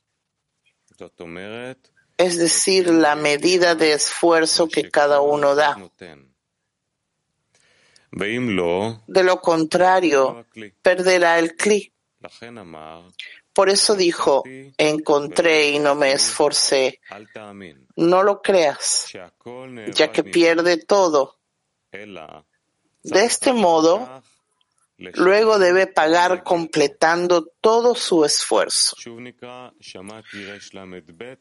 es 2.18 2.38
decir, 2.38 2.90
la 2.90 3.16
medida 3.16 3.76
de 3.76 3.94
esfuerzo 3.94 4.68
que 4.70 4.90
cada 4.90 5.20
uno 5.20 5.56
da. 5.56 5.76
De 9.08 9.24
lo 9.24 9.42
contrario, 9.42 10.46
perderá 10.82 11.38
el 11.40 11.56
cli. 11.58 11.92
Por 13.56 13.70
eso 13.70 13.96
dijo, 13.96 14.44
encontré 14.78 15.70
y 15.70 15.80
no 15.80 15.96
me 15.96 16.12
esforcé. 16.12 17.00
No 17.96 18.22
lo 18.22 18.42
creas, 18.42 19.08
ya 19.94 20.12
que 20.12 20.24
pierde 20.26 20.76
todo. 20.76 21.38
De 21.90 23.24
este 23.24 23.54
modo, 23.54 24.22
luego 24.98 25.58
debe 25.58 25.88
pagar 25.88 26.44
completando 26.44 27.48
todo 27.62 27.96
su 27.96 28.26
esfuerzo. 28.26 28.98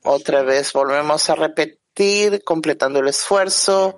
Otra 0.04 0.42
vez 0.42 0.72
volvemos 0.72 1.30
a 1.30 1.34
repetir, 1.34 2.44
completando 2.44 3.00
el 3.00 3.08
esfuerzo. 3.08 3.96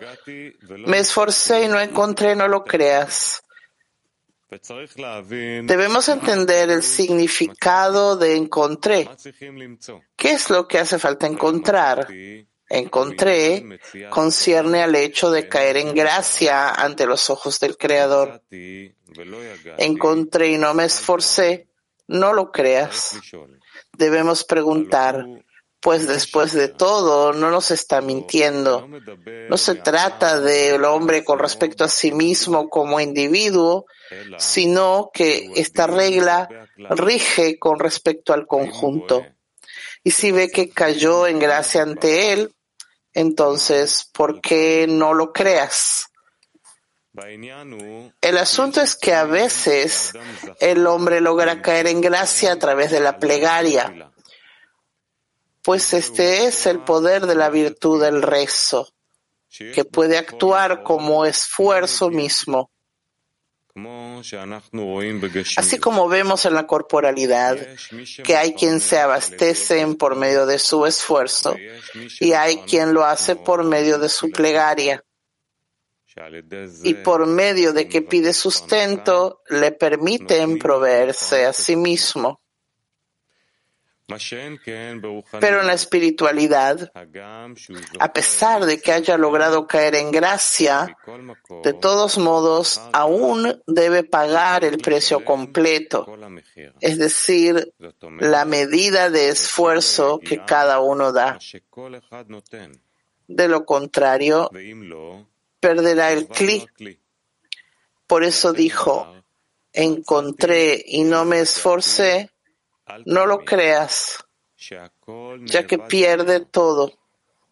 Me 0.87 1.01
esforcé 1.01 1.65
y 1.65 1.69
no 1.69 1.79
encontré, 1.79 2.35
no 2.35 2.49
lo 2.49 2.65
creas. 2.65 3.43
Debemos 4.49 6.09
entender 6.09 6.71
el 6.71 6.83
significado 6.83 8.17
de 8.17 8.37
encontré. 8.37 9.09
¿Qué 10.17 10.31
es 10.31 10.51
lo 10.51 10.69
que 10.69 10.79
hace 10.79 10.99
falta 10.99 11.27
encontrar? 11.27 12.07
Encontré 12.69 13.81
concierne 14.11 14.83
al 14.83 14.95
hecho 14.95 15.31
de 15.31 15.49
caer 15.49 15.77
en 15.77 15.95
gracia 15.95 16.71
ante 16.71 17.07
los 17.07 17.31
ojos 17.31 17.59
del 17.61 17.77
Creador. 17.77 18.43
Encontré 19.79 20.49
y 20.53 20.59
no 20.59 20.75
me 20.75 20.85
esforcé. 20.85 21.69
No 22.09 22.33
lo 22.33 22.53
creas. 22.53 23.19
Debemos 23.93 24.45
preguntar, 24.45 25.27
pues 25.87 26.09
después 26.09 26.53
de 26.53 26.67
todo 26.67 27.33
no 27.33 27.49
nos 27.53 27.71
está 27.71 28.01
mintiendo. 28.01 28.89
No 29.49 29.57
se 29.57 29.77
trata 29.77 30.41
del 30.41 30.85
hombre 30.85 31.23
con 31.23 31.39
respecto 31.39 31.85
a 31.85 31.89
sí 31.89 32.11
mismo 32.11 32.69
como 32.69 32.99
individuo, 32.99 33.87
sino 34.37 35.13
que 35.15 35.49
esta 35.55 35.87
regla 35.87 36.49
rige 36.77 37.61
con 37.61 37.79
respecto 37.79 38.33
al 38.33 38.49
conjunto. 38.49 39.25
Y 40.03 40.11
si 40.11 40.33
ve 40.33 40.51
que 40.51 40.71
cayó 40.71 41.29
en 41.29 41.39
gracia 41.39 41.83
ante 41.83 42.33
él, 42.33 42.53
entonces, 43.13 44.11
¿por 44.13 44.41
qué 44.41 44.87
no 44.89 45.15
lo 45.15 45.33
creas? 45.33 46.09
El 48.21 48.39
asunto 48.39 48.81
es 48.81 48.97
que 48.97 49.15
a 49.15 49.23
veces 49.23 50.15
el 50.59 50.85
hombre 50.89 51.21
logra 51.21 51.63
caer 51.63 51.87
en 51.87 52.01
gracia 52.01 52.51
a 52.51 52.59
través 52.59 52.91
de 52.91 52.99
la 52.99 53.21
plegaria, 53.21 54.11
pues 55.67 55.93
este 55.95 56.47
es 56.47 56.65
el 56.67 56.79
poder 56.79 57.27
de 57.27 57.35
la 57.35 57.51
virtud 57.51 58.01
del 58.01 58.23
rezo, 58.23 58.89
que 59.49 59.85
puede 59.85 60.17
actuar 60.17 60.85
como 60.85 61.27
esfuerzo 61.27 62.09
mismo. 62.09 62.71
Así 65.57 65.79
como 65.79 66.09
vemos 66.09 66.45
en 66.45 66.55
la 66.55 66.69
corporalidad 66.69 67.59
que 68.23 68.37
hay 68.37 68.55
quien 68.55 68.79
se 68.79 69.01
abastece 69.01 69.85
por 69.97 70.15
medio 70.15 70.47
de 70.47 70.61
su 70.61 70.87
esfuerzo 70.87 71.57
y 72.21 72.33
hay 72.33 72.59
quien 72.59 72.95
lo 72.95 73.05
hace 73.05 73.35
por 73.35 73.65
medio 73.65 73.99
de 73.99 74.09
su 74.09 74.31
plegaria. 74.31 75.03
Y 76.85 76.95
por 76.95 77.27
medio 77.27 77.73
de 77.73 77.89
que 77.89 78.03
pide 78.03 78.33
sustento, 78.33 79.43
le 79.49 79.73
permiten 79.73 80.59
proveerse 80.59 81.45
a 81.45 81.53
sí 81.53 81.75
mismo. 81.75 82.41
Pero 84.09 85.61
en 85.61 85.67
la 85.67 85.73
espiritualidad, 85.73 86.93
a 87.99 88.13
pesar 88.13 88.65
de 88.65 88.81
que 88.81 88.93
haya 88.93 89.17
logrado 89.19 89.67
caer 89.67 89.97
en 89.97 90.13
gracia, 90.13 90.97
de 91.65 91.73
todos 91.73 92.17
modos 92.17 92.81
aún 92.93 93.61
debe 93.67 94.05
pagar 94.05 94.65
el 94.65 94.79
precio 94.79 95.25
completo, 95.25 96.07
es 96.81 96.99
decir, 96.99 97.75
la 98.21 98.45
medida 98.45 99.11
de 99.11 99.31
esfuerzo 99.31 100.21
que 100.21 100.45
cada 100.45 100.81
uno 100.81 101.13
da. 101.13 101.39
De 103.27 103.49
lo 103.49 103.65
contrario, 103.65 104.51
perderá 105.59 106.13
el 106.13 106.29
cli. 106.29 106.65
Por 108.07 108.23
eso 108.23 108.53
dijo, 108.53 109.17
encontré 109.73 110.81
y 110.87 111.03
no 111.03 111.25
me 111.25 111.41
esforcé, 111.41 112.31
no 113.05 113.27
lo 113.27 113.45
creas, 113.45 114.25
ya 114.59 115.67
que 115.67 115.79
pierde 115.79 116.41
todo. 116.41 116.93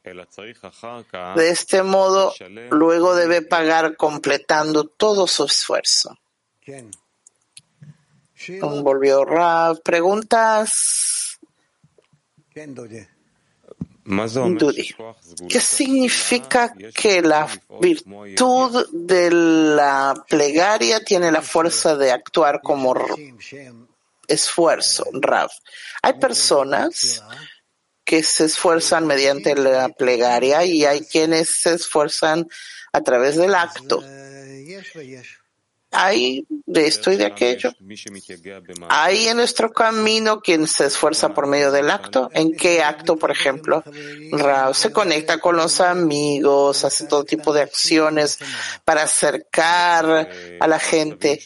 De 0.05 1.51
este 1.51 1.83
modo, 1.83 2.35
luego 2.71 3.15
debe 3.15 3.41
pagar 3.41 3.97
completando 3.97 4.85
todo 4.85 5.27
su 5.27 5.45
esfuerzo. 5.45 6.19
Volvió 8.61 9.25
Rav. 9.25 9.81
¿Preguntas? 9.83 11.39
Dudi. 14.59 14.95
¿Qué 15.49 15.61
significa 15.61 16.75
que 16.95 17.23
la 17.23 17.49
virtud 17.81 18.87
de 18.93 19.31
la 19.31 20.15
plegaria 20.29 21.03
tiene 21.03 21.33
la 21.33 21.41
fuerza 21.41 21.97
de 21.97 22.13
actuar 22.13 22.61
como 22.63 22.95
esfuerzo, 24.29 25.05
Rav. 25.13 25.51
Hay 26.03 26.15
personas 26.15 27.23
que 28.05 28.23
se 28.23 28.45
esfuerzan 28.45 29.07
mediante 29.07 29.55
la 29.55 29.89
plegaria 29.89 30.65
y 30.65 30.85
hay 30.85 31.05
quienes 31.05 31.49
se 31.49 31.75
esfuerzan 31.75 32.47
a 32.93 33.01
través 33.03 33.37
del 33.37 33.55
acto. 33.55 34.03
Hay 35.95 36.47
de 36.67 36.87
esto 36.87 37.13
y 37.13 37.17
de 37.17 37.27
aquello. 37.27 37.73
Hay 38.89 39.29
en 39.29 39.37
nuestro 39.37 39.73
camino 39.73 40.41
quien 40.41 40.67
se 40.67 40.87
esfuerza 40.87 41.35
por 41.35 41.47
medio 41.47 41.71
del 41.71 41.91
acto. 41.91 42.31
¿En 42.33 42.53
qué 42.57 42.83
acto, 42.83 43.17
por 43.17 43.31
ejemplo? 43.31 43.83
Rav 44.33 44.75
se 44.75 44.93
conecta 44.93 45.39
con 45.39 45.57
los 45.57 45.81
amigos, 45.81 46.85
hace 46.85 47.07
todo 47.07 47.25
tipo 47.25 47.53
de 47.53 47.63
acciones 47.63 48.39
para 48.85 49.03
acercar 49.05 50.29
a 50.61 50.67
la 50.67 50.79
gente. 50.79 51.41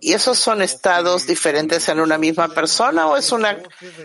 ¿Y 0.00 0.12
esos 0.12 0.38
son 0.38 0.62
estados 0.62 1.26
diferentes 1.26 1.88
en 1.88 2.00
una 2.00 2.18
misma 2.18 2.48
persona 2.48 3.06
o 3.06 3.16
es 3.16 3.30
una, 3.32 3.56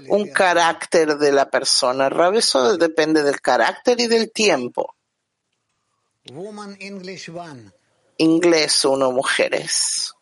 un 0.10 0.30
carácter 0.32 1.18
de 1.18 1.32
la 1.32 1.50
persona? 1.50 2.10
Rav, 2.10 2.36
eso 2.36 2.78
depende 2.78 3.24
del 3.24 3.42
carácter 3.42 4.00
y 4.00 4.08
del 4.08 4.32
tiempo. 4.32 4.96
Woman 6.32 6.76
English 6.80 7.30
one. 7.30 7.72
Inglés 8.18 8.86
uno, 8.86 9.12
mujeres. 9.12 10.14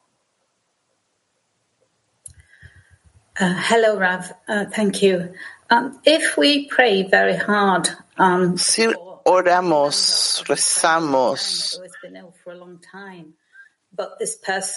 Uh, 3.39 3.55
hello, 3.57 3.97
Rav. 3.97 4.31
Uh, 4.47 4.65
thank 4.65 5.01
you. 5.01 5.33
Um, 5.69 5.99
if 6.05 6.37
we 6.37 6.67
pray 6.67 7.01
very 7.03 7.35
hard, 7.35 7.89
um, 8.17 8.57
si 8.57 8.85
oramos, 9.25 10.43
rezamos 10.45 11.79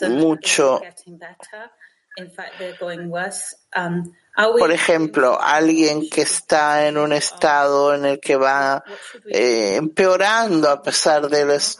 mucho, 0.09 0.77
is 0.77 0.83
getting 0.83 1.19
better. 1.19 1.71
In 2.19 2.31
fact, 2.31 2.53
they're 2.59 2.77
going 2.81 3.11
worse. 3.11 3.55
Are 3.75 4.53
we 4.53 4.59
por 4.59 4.71
ejemplo, 4.71 5.39
alguien 5.39 6.09
que 6.11 6.23
está 6.23 6.87
en 6.87 6.97
un 6.97 7.13
estado 7.13 7.95
en 7.95 8.05
el 8.07 8.21
que 8.21 8.37
va 8.37 8.83
eh, 9.27 9.77
empeorando 9.77 10.71
a 10.71 10.83
pesar 10.83 11.29
de 11.29 11.45
los 11.45 11.79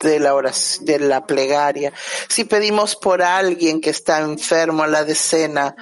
de 0.00 0.18
la, 0.18 0.34
oración, 0.34 0.84
de 0.84 0.98
la 0.98 1.26
plegaria, 1.26 1.92
si 2.28 2.44
pedimos 2.44 2.96
por 2.96 3.22
alguien 3.22 3.80
que 3.80 3.90
está 3.90 4.20
enfermo 4.20 4.84
en 4.84 4.92
la 4.92 5.04
decena, 5.04 5.74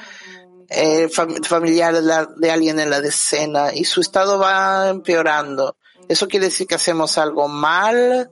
eh, 0.69 1.09
familiar 1.09 1.95
de 2.37 2.51
alguien 2.51 2.79
en 2.79 2.91
la 2.91 3.01
decena 3.01 3.73
y 3.73 3.85
su 3.85 4.01
estado 4.01 4.39
va 4.39 4.89
empeorando, 4.91 5.77
¿eso 6.09 6.29
quiere 6.29 6.47
decir 6.47 6.67
que 6.67 6.75
hacemos 6.75 7.17
algo 7.17 7.49
mal? 7.49 8.31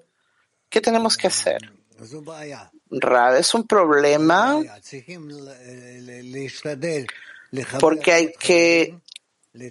¿Qué 0.68 0.80
tenemos 0.80 1.16
que 1.16 1.28
hacer? 1.28 1.72
es 3.38 3.54
un 3.54 3.66
problema 3.66 4.60
porque 7.80 8.12
hay 8.12 8.32
que 8.38 8.98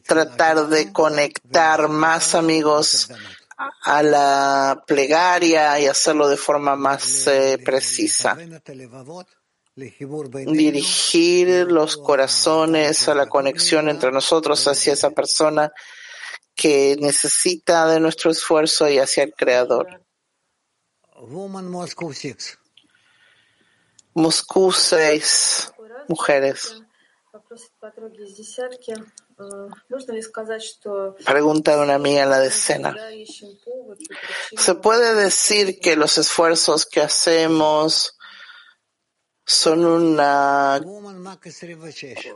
tratar 0.05 0.68
de 0.68 0.91
conectar 0.91 1.88
más 1.88 2.34
amigos 2.36 3.09
a 3.57 4.03
la 4.03 4.83
plegaria 4.85 5.79
y 5.79 5.87
hacerlo 5.87 6.27
de 6.27 6.37
forma 6.37 6.75
más 6.75 7.27
eh, 7.27 7.57
precisa. 7.63 8.37
Dirigir 9.75 11.71
los 11.71 11.97
corazones 11.97 13.07
a 13.09 13.15
la 13.15 13.27
conexión 13.27 13.89
entre 13.89 14.11
nosotros 14.11 14.65
hacia 14.67 14.93
esa 14.93 15.09
persona 15.11 15.71
que 16.55 16.95
necesita 16.99 17.87
de 17.87 17.99
nuestro 17.99 18.31
esfuerzo 18.31 18.89
y 18.89 18.99
hacia 18.99 19.23
el 19.23 19.33
Creador. 19.33 20.01
Moscú 24.13 24.71
6, 24.71 25.73
mujeres. 26.07 26.81
Preguntaron 31.25 31.86
una 31.86 31.95
amiga 31.95 32.23
en 32.23 32.29
la 32.29 32.39
decena. 32.39 32.95
¿Se 34.57 34.75
puede 34.75 35.15
decir 35.15 35.79
que 35.79 35.95
los 35.95 36.17
esfuerzos 36.17 36.86
que 36.86 37.01
hacemos 37.01 38.17
son 39.45 39.86
una 39.86 40.81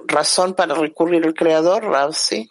razón 0.08 0.54
para 0.54 0.76
recurrir 0.76 1.26
al 1.26 1.34
creador, 1.34 1.84
Rav? 1.84 2.14
Sí. 2.14 2.50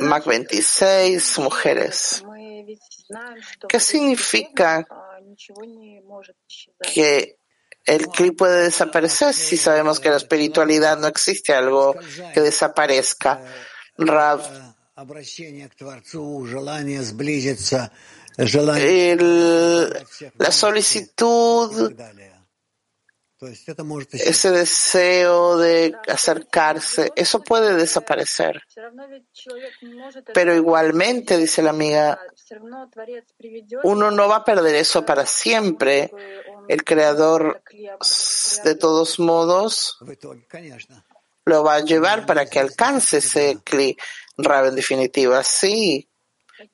Mac 0.00 0.26
26, 0.26 1.38
mujeres. 1.38 2.24
¿Qué 3.68 3.80
significa 3.80 4.86
que 6.92 7.39
el 7.84 8.08
clip 8.08 8.36
puede 8.38 8.64
desaparecer 8.64 9.34
si 9.34 9.56
sabemos 9.56 10.00
que 10.00 10.10
la 10.10 10.16
espiritualidad 10.16 10.98
no 10.98 11.06
existe 11.06 11.54
algo 11.54 11.96
que 12.34 12.40
desaparezca. 12.40 13.40
Rav, 13.96 14.40
la 20.38 20.52
solicitud 20.52 21.92
ese 24.12 24.50
deseo 24.50 25.56
de 25.56 25.96
acercarse, 26.08 27.10
eso 27.16 27.42
puede 27.42 27.74
desaparecer. 27.74 28.62
Pero 30.34 30.54
igualmente, 30.54 31.38
dice 31.38 31.62
la 31.62 31.70
amiga, 31.70 32.20
uno 33.82 34.10
no 34.10 34.28
va 34.28 34.36
a 34.36 34.44
perder 34.44 34.74
eso 34.74 35.06
para 35.06 35.24
siempre. 35.24 36.12
El 36.68 36.84
creador, 36.84 37.62
de 38.64 38.74
todos 38.74 39.18
modos, 39.18 39.98
lo 41.46 41.64
va 41.64 41.74
a 41.76 41.84
llevar 41.84 42.26
para 42.26 42.46
que 42.46 42.60
alcance 42.60 43.18
ese 43.18 43.58
cli 43.64 43.96
rab 44.36 44.66
en 44.66 44.74
definitiva. 44.74 45.42
Sí, 45.42 46.08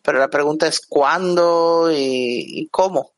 pero 0.02 0.18
la 0.18 0.28
pregunta 0.28 0.66
es 0.66 0.80
cuándo 0.80 1.90
y, 1.92 2.68
cómo 2.70 3.12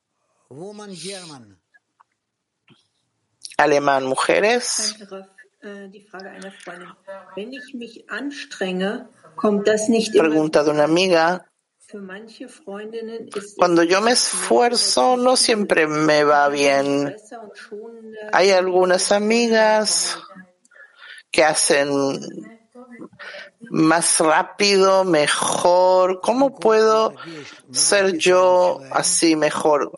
nicht 9.89 10.15
immer 10.15 10.29
Pregunta 10.29 10.63
de 10.63 10.71
una 10.71 10.85
amiga. 10.85 11.45
Cuando 13.57 13.83
yo 13.83 14.01
me 14.01 14.13
esfuerzo, 14.13 15.17
no 15.17 15.37
siempre 15.37 15.87
me 15.87 16.23
va 16.23 16.49
bien. 16.49 17.17
Hay 18.33 18.51
algunas 18.51 19.11
amigas 19.11 20.19
que 21.31 21.45
hacen 21.45 21.91
más 23.71 24.21
rápido, 24.21 25.05
mejor. 25.05 26.21
¿Cómo 26.21 26.59
puedo 26.59 27.15
ser 27.73 28.17
yo 28.17 28.81
así 28.91 29.37
mejor? 29.37 29.93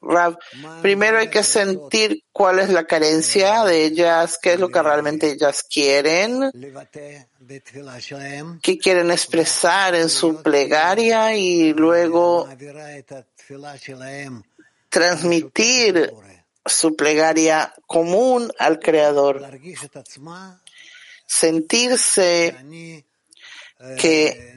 Primero 0.83 1.18
hay 1.18 1.29
que 1.29 1.43
sentir 1.43 2.25
cuál 2.33 2.59
es 2.59 2.71
la 2.71 2.85
carencia 2.85 3.64
de 3.64 3.85
ellas, 3.85 4.39
qué 4.41 4.55
es 4.55 4.61
lo 4.61 4.68
que 4.68 4.83
realmente 4.83 5.31
ellas 5.33 5.62
quieren, 5.62 6.51
qué 8.62 8.79
quieren 8.79 9.11
expresar 9.11 9.95
en 9.95 10.09
su 10.09 10.43
plegaria 10.43 11.37
y 11.37 11.73
luego 11.73 12.49
transmitir 14.89 16.12
su 16.64 16.95
plegaria 16.95 17.73
común 17.87 18.51
al 18.59 18.79
Creador. 18.79 19.43
Sentirse 21.27 22.57
que 23.99 24.57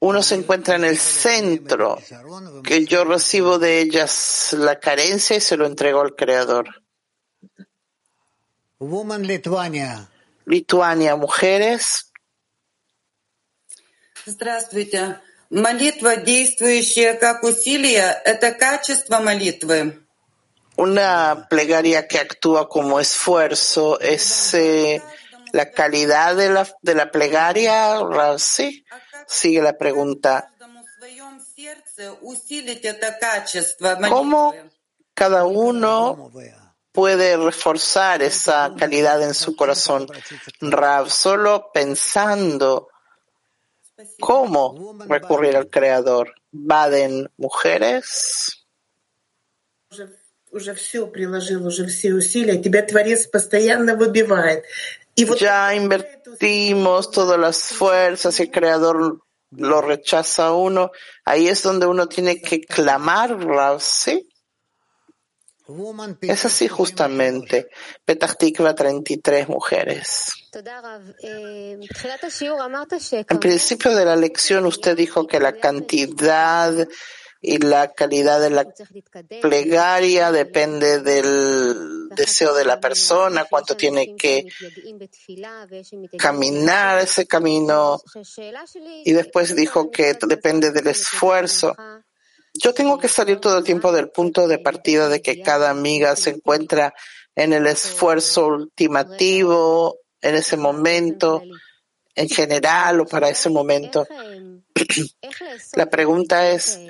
uno 0.00 0.22
se 0.22 0.34
encuentra 0.34 0.76
en 0.76 0.84
el 0.84 0.98
centro, 0.98 1.98
que 2.62 2.84
yo 2.84 3.04
recibo 3.04 3.58
de 3.58 3.80
ellas 3.80 4.54
la 4.58 4.78
carencia 4.78 5.36
y 5.36 5.40
se 5.40 5.56
lo 5.56 5.66
entrego 5.66 6.00
al 6.00 6.14
Creador. 6.14 6.82
Woman 8.78 9.22
Lituania. 9.22 10.08
Lituania, 10.44 11.16
mujeres. 11.16 12.12
Здравствуйте. 14.26 15.20
Молитва, 15.50 16.16
действующая 16.16 17.14
как 17.14 17.44
усилие, 17.44 18.20
это 18.24 18.52
качество 18.52 19.20
молитвы. 19.20 20.02
Una 20.76 21.46
plegaria 21.48 22.06
que 22.06 22.18
actúa 22.18 22.68
como 22.68 23.00
esfuerzo 23.00 23.98
es 23.98 24.52
eh, 24.54 25.00
la 25.53 25.71
calidad 25.71 26.35
de 26.35 26.49
la, 26.49 26.67
de 26.81 26.95
la 26.95 27.11
plegaria. 27.11 27.99
Ra- 28.03 28.37
Sí, 28.39 28.83
sigue 29.27 29.61
la 29.61 29.77
pregunta. 29.77 30.49
В 30.59 31.03
своем 31.03 31.41
сердце 31.55 32.13
усилить 32.21 32.85
это 32.85 33.11
качество 33.19 33.95
¿Cómo 34.07 34.51
молитвы. 34.51 34.71
cada 35.15 35.45
uno 35.45 36.31
puede 36.91 37.37
reforzar 37.37 38.21
esa 38.21 38.71
calidad 38.77 39.21
en 39.23 39.33
su 39.33 39.55
corazón? 39.55 40.07
Rav, 40.61 41.09
solo 41.09 41.71
pensando 41.73 42.87
cómo 44.19 44.95
recurrir 45.07 45.55
al 45.57 45.69
Creador. 45.69 46.33
Baden, 46.51 47.29
mujeres. 47.37 48.65
уже, 49.89 50.09
уже 50.51 50.73
все 50.75 51.07
приложил, 51.07 51.65
уже 51.65 51.85
все 51.87 52.13
усилия, 52.13 52.61
тебя 52.61 52.81
Творец 52.83 53.25
постоянно 53.27 53.95
выбивает. 53.95 54.65
Ya 55.16 55.74
invertimos 55.74 57.10
todas 57.10 57.38
las 57.38 57.72
fuerzas, 57.72 58.38
y 58.38 58.44
el 58.44 58.50
creador 58.50 59.22
lo 59.50 59.80
rechaza 59.80 60.46
a 60.46 60.54
uno. 60.54 60.90
Ahí 61.24 61.48
es 61.48 61.62
donde 61.62 61.86
uno 61.86 62.06
tiene 62.06 62.40
que 62.40 62.60
clamar, 62.60 63.38
¿sí? 63.80 64.28
Es 66.20 66.44
así 66.44 66.68
justamente. 66.68 67.68
Petahtikva 68.04 68.74
33 68.74 69.48
mujeres. 69.48 70.32
En 73.28 73.40
principio 73.40 73.94
de 73.94 74.04
la 74.04 74.16
lección 74.16 74.66
usted 74.66 74.96
dijo 74.96 75.26
que 75.26 75.40
la 75.40 75.56
cantidad 75.56 76.86
y 77.40 77.58
la 77.58 77.92
calidad 77.92 78.40
de 78.40 78.50
la 78.50 78.66
plegaria 79.40 80.32
depende 80.32 81.00
del 81.00 82.08
deseo 82.10 82.54
de 82.54 82.64
la 82.64 82.80
persona, 82.80 83.44
cuánto 83.48 83.76
tiene 83.76 84.16
que 84.16 84.46
caminar 86.18 87.00
ese 87.00 87.26
camino. 87.26 88.00
Y 89.04 89.12
después 89.12 89.54
dijo 89.54 89.90
que 89.90 90.16
depende 90.26 90.72
del 90.72 90.88
esfuerzo. 90.88 91.74
Yo 92.54 92.72
tengo 92.72 92.98
que 92.98 93.08
salir 93.08 93.38
todo 93.38 93.58
el 93.58 93.64
tiempo 93.64 93.92
del 93.92 94.10
punto 94.10 94.48
de 94.48 94.58
partida 94.58 95.08
de 95.08 95.20
que 95.20 95.42
cada 95.42 95.70
amiga 95.70 96.16
se 96.16 96.30
encuentra 96.30 96.94
en 97.34 97.52
el 97.52 97.66
esfuerzo 97.66 98.46
ultimativo, 98.46 99.98
en 100.22 100.34
ese 100.36 100.56
momento, 100.56 101.42
en 102.14 102.28
general 102.28 103.00
o 103.00 103.06
para 103.06 103.28
ese 103.28 103.50
momento. 103.50 104.06
la 105.74 105.86
pregunta 105.86 106.50
es, 106.50 106.80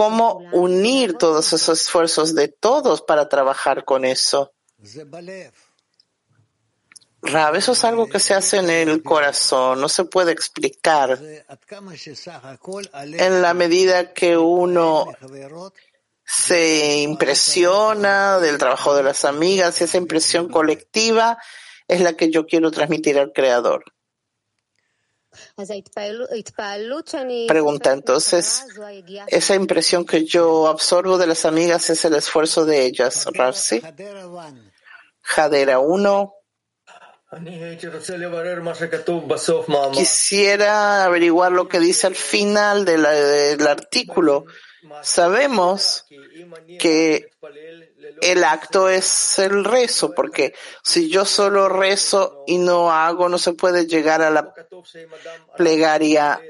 cómo 0.00 0.38
unir 0.52 1.18
todos 1.18 1.52
esos 1.52 1.78
esfuerzos 1.78 2.34
de 2.34 2.48
todos 2.48 3.02
para 3.02 3.28
trabajar 3.28 3.84
con 3.84 4.06
eso. 4.06 4.50
Rab, 7.20 7.56
eso 7.56 7.72
es 7.72 7.84
algo 7.84 8.08
que 8.08 8.18
se 8.18 8.32
hace 8.32 8.56
en 8.56 8.70
el 8.70 9.02
corazón, 9.02 9.78
no 9.78 9.90
se 9.90 10.04
puede 10.04 10.32
explicar. 10.32 11.20
En 12.94 13.42
la 13.42 13.52
medida 13.52 14.14
que 14.14 14.38
uno 14.38 15.04
se 16.24 17.02
impresiona 17.02 18.38
del 18.38 18.56
trabajo 18.56 18.94
de 18.94 19.02
las 19.02 19.26
amigas 19.26 19.82
y 19.82 19.84
esa 19.84 19.98
impresión 19.98 20.48
colectiva 20.48 21.36
es 21.86 22.00
la 22.00 22.14
que 22.14 22.30
yo 22.30 22.46
quiero 22.46 22.70
transmitir 22.70 23.18
al 23.18 23.34
Creador. 23.34 23.84
Pregunta 27.46 27.92
entonces, 27.92 28.66
esa 29.28 29.54
impresión 29.54 30.04
que 30.04 30.24
yo 30.24 30.66
absorbo 30.66 31.18
de 31.18 31.26
las 31.26 31.44
amigas 31.44 31.90
es 31.90 32.04
el 32.04 32.14
esfuerzo 32.14 32.64
de 32.64 32.84
ellas, 32.84 33.26
Rarsi. 33.32 33.80
Jadera 35.22 35.78
1. 35.78 36.34
Quisiera 39.92 41.04
averiguar 41.04 41.52
lo 41.52 41.68
que 41.68 41.78
dice 41.78 42.08
al 42.08 42.16
final 42.16 42.84
del, 42.84 43.02
del 43.02 43.66
artículo 43.68 44.46
Sabemos 45.02 46.06
que 46.78 47.30
el 48.22 48.44
acto 48.44 48.88
es 48.88 49.38
el 49.38 49.64
rezo, 49.64 50.12
porque 50.14 50.54
si 50.82 51.08
yo 51.08 51.24
solo 51.24 51.68
rezo 51.68 52.44
y 52.46 52.58
no 52.58 52.90
hago, 52.90 53.28
no 53.28 53.38
se 53.38 53.52
puede 53.52 53.86
llegar 53.86 54.22
a 54.22 54.30
la 54.30 54.54
plegaria 55.56 56.40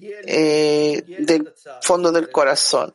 eh, 0.00 1.02
del 1.18 1.52
fondo 1.82 2.12
del 2.12 2.30
corazón. 2.30 2.94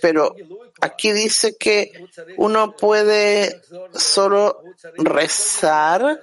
Pero 0.00 0.34
aquí 0.80 1.12
dice 1.12 1.56
que 1.56 1.92
uno 2.38 2.74
puede 2.76 3.60
solo 3.92 4.62
rezar 4.96 6.20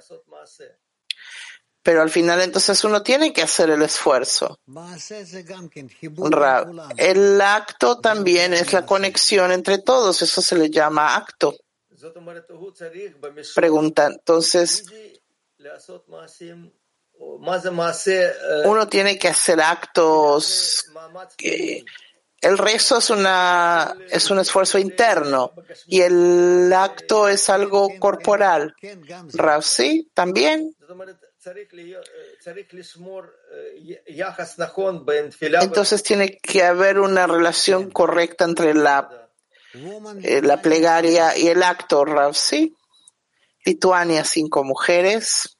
Pero 1.82 2.02
al 2.02 2.10
final 2.10 2.40
entonces 2.40 2.84
uno 2.84 3.02
tiene 3.02 3.32
que 3.32 3.42
hacer 3.42 3.70
el 3.70 3.82
esfuerzo. 3.82 4.58
El 6.96 7.40
acto 7.40 7.98
también 8.00 8.52
es 8.52 8.72
la 8.72 8.84
conexión 8.84 9.50
entre 9.52 9.78
todos, 9.78 10.20
eso 10.20 10.42
se 10.42 10.56
le 10.56 10.70
llama 10.70 11.16
acto. 11.16 11.56
Pregunta, 13.54 14.06
entonces, 14.06 14.84
uno 18.64 18.88
tiene 18.88 19.18
que 19.18 19.28
hacer 19.28 19.60
actos 19.60 20.86
que 21.36 21.84
el 22.40 22.56
rezo 22.56 22.98
es 22.98 23.10
una 23.10 23.94
es 24.08 24.30
un 24.30 24.38
esfuerzo 24.38 24.78
interno 24.78 25.52
y 25.86 26.00
el 26.00 26.72
acto 26.72 27.28
es 27.28 27.50
algo 27.50 27.90
corporal. 27.98 28.74
Rav, 29.34 29.62
sí, 29.62 30.10
también. 30.14 30.74
Entonces 35.62 36.02
tiene 36.02 36.38
que 36.38 36.62
haber 36.62 36.98
una 36.98 37.26
relación 37.26 37.90
correcta 37.90 38.44
entre 38.44 38.74
la, 38.74 39.30
eh, 40.22 40.42
la 40.42 40.60
plegaria 40.60 41.36
y 41.36 41.48
el 41.48 41.62
acto, 41.62 42.04
Rav, 42.04 42.34
¿sí? 42.34 42.76
Lituania, 43.64 44.22
cinco 44.24 44.64
mujeres. 44.64 45.56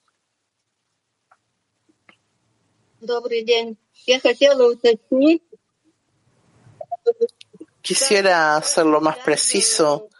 Quisiera 7.81 8.57
hacerlo 8.57 9.01
más 9.01 9.17
preciso 9.19 10.11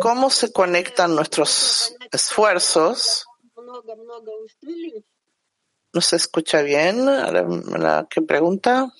cómo 0.00 0.30
se 0.30 0.52
conectan 0.52 1.14
nuestros 1.14 1.94
esfuerzos. 2.12 3.26
¿No 5.92 6.00
se 6.00 6.16
escucha 6.16 6.62
bien 6.62 7.06
la, 7.06 7.30
la 7.30 8.06
que 8.08 8.22
pregunta? 8.22 8.92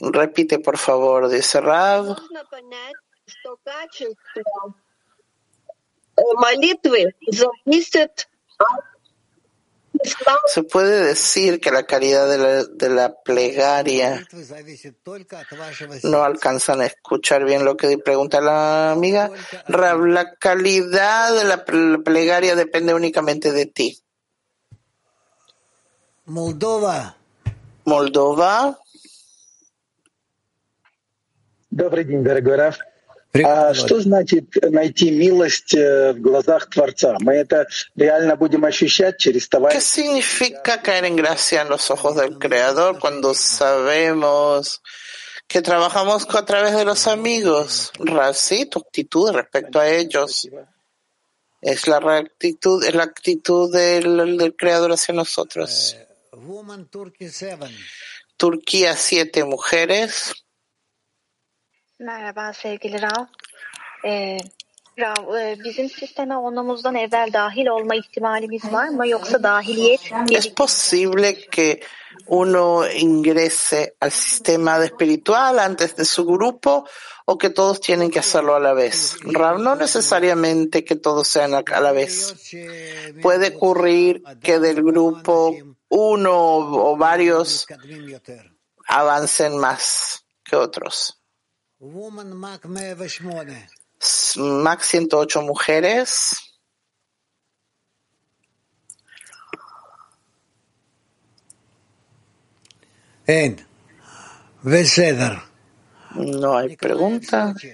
Repite, 0.00 0.58
por 0.58 0.76
favor, 0.76 1.28
dice 1.28 1.60
Rab. 1.60 2.16
Se 10.47 10.63
puede 10.63 11.05
decir 11.05 11.59
que 11.59 11.69
la 11.69 11.83
calidad 11.83 12.27
de 12.27 12.37
la, 12.37 12.63
de 12.63 12.89
la 12.89 13.13
plegaria 13.23 14.25
Зависит 14.31 15.03
только 15.03 15.39
от 15.39 15.51
вашего 15.51 15.93
no 16.03 16.23
alcanzan 16.23 16.81
a 16.81 16.85
escuchar 16.87 17.43
bien 17.45 17.65
lo 17.65 17.75
que 17.77 17.97
pregunta 17.99 18.41
la 18.41 18.91
amiga. 18.91 19.29
Rav, 19.67 20.05
la 20.05 20.33
calidad 20.35 21.35
de 21.35 21.43
la 21.43 21.65
ple- 21.65 22.03
plegaria 22.03 22.55
depende 22.55 22.93
únicamente 22.93 23.51
de 23.51 23.65
ti. 23.67 24.01
Молдова. 26.25 27.15
Moldova, 27.85 28.77
Добрый 31.71 32.03
день, 32.05 32.23
дорогой 32.23 32.55
Раф. 32.55 32.77
А 33.35 33.73
что 33.73 34.01
значит 34.01 34.45
найти 34.61 35.09
милость 35.09 35.73
э, 35.73 36.11
в 36.11 36.19
глазах 36.19 36.69
Творца? 36.69 37.15
Мы 37.21 37.35
это 37.35 37.65
реально 37.95 38.35
будем 38.35 38.65
ощущать 38.65 39.17
через 39.17 39.45
¿qué 39.45 39.51
товарища? 39.51 39.79
significa 39.79 40.81
caer 40.81 41.05
en 41.05 41.15
gracia 41.15 41.61
en 41.61 41.69
los 41.69 41.89
ojos 41.91 42.17
del 42.17 42.37
Creador 42.37 42.99
cuando 42.99 43.33
sabemos 43.33 44.81
que 45.47 45.61
trabajamos 45.61 46.27
a 46.29 46.45
través 46.45 46.75
de 46.75 46.83
los 46.83 47.07
amigos? 47.07 47.93
Rav, 47.99 48.35
sí, 48.35 48.65
tu 48.65 48.79
actitud 48.79 49.31
respecto 49.31 49.79
a 49.79 49.89
ellos 49.89 50.49
es 51.61 51.87
la 51.87 51.97
actitud, 51.97 52.83
es 52.83 52.95
la 52.95 53.03
actitud 53.03 53.71
del, 53.71 54.37
del 54.37 54.55
Creador 54.55 54.91
hacia 54.91 55.13
nosotros. 55.13 55.95
Woman 56.33 56.87
Turkey 56.87 57.29
7. 57.29 57.67
Turquía, 58.35 58.95
siete 58.95 59.43
mujeres. 59.43 60.33
Merhaba 61.98 62.52
sevgili 62.52 62.98
Rav. 62.98 63.26
Ee, 64.04 64.38
Rav. 64.96 65.28
Es 70.30 70.48
posible 70.48 71.46
que 71.50 71.80
uno 72.26 72.86
ingrese 72.86 73.96
al 74.00 74.10
sistema 74.10 74.82
espiritual 74.84 75.58
antes 75.58 75.96
de 75.96 76.04
su 76.04 76.24
grupo 76.24 76.86
o 77.24 77.38
que 77.38 77.50
todos 77.50 77.80
tienen 77.80 78.10
que 78.10 78.18
hacerlo 78.18 78.54
a 78.54 78.60
la 78.60 78.72
vez. 78.72 79.16
Rav, 79.22 79.58
no 79.58 79.74
necesariamente 79.74 80.84
que 80.84 80.96
todos 80.96 81.28
sean 81.28 81.54
a 81.54 81.80
la 81.80 81.92
vez. 81.92 82.34
Puede 83.22 83.56
ocurrir 83.56 84.22
que 84.42 84.58
del 84.58 84.82
grupo 84.82 85.54
uno 85.88 86.56
o 86.56 86.96
varios 86.96 87.66
avancen 88.86 89.58
más 89.58 90.24
que 90.44 90.56
otros. 90.56 91.20
Woman 91.78 92.32
Mac 92.34 92.64
108 94.82 95.42
mujeres. 95.42 96.42
En 103.26 103.66
Veseder. 104.62 105.42
No 106.14 106.56
hay 106.56 106.76
pregunta. 106.76 107.52
Sochi. 107.52 107.72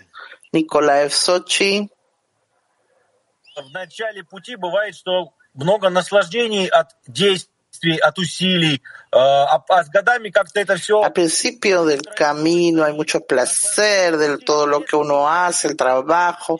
Nicolai 0.52 1.08
Sochi. 1.10 1.88
Действий. 7.06 8.00
Al 11.04 11.12
principio 11.12 11.84
del 11.84 12.02
camino 12.02 12.82
hay 12.82 12.94
mucho 12.94 13.20
placer 13.20 14.16
de 14.16 14.38
todo 14.38 14.66
lo 14.66 14.84
que 14.84 14.96
uno 14.96 15.28
hace, 15.28 15.68
el 15.68 15.76
trabajo, 15.76 16.58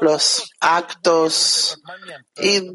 los 0.00 0.50
actos 0.58 1.80
y, 2.36 2.72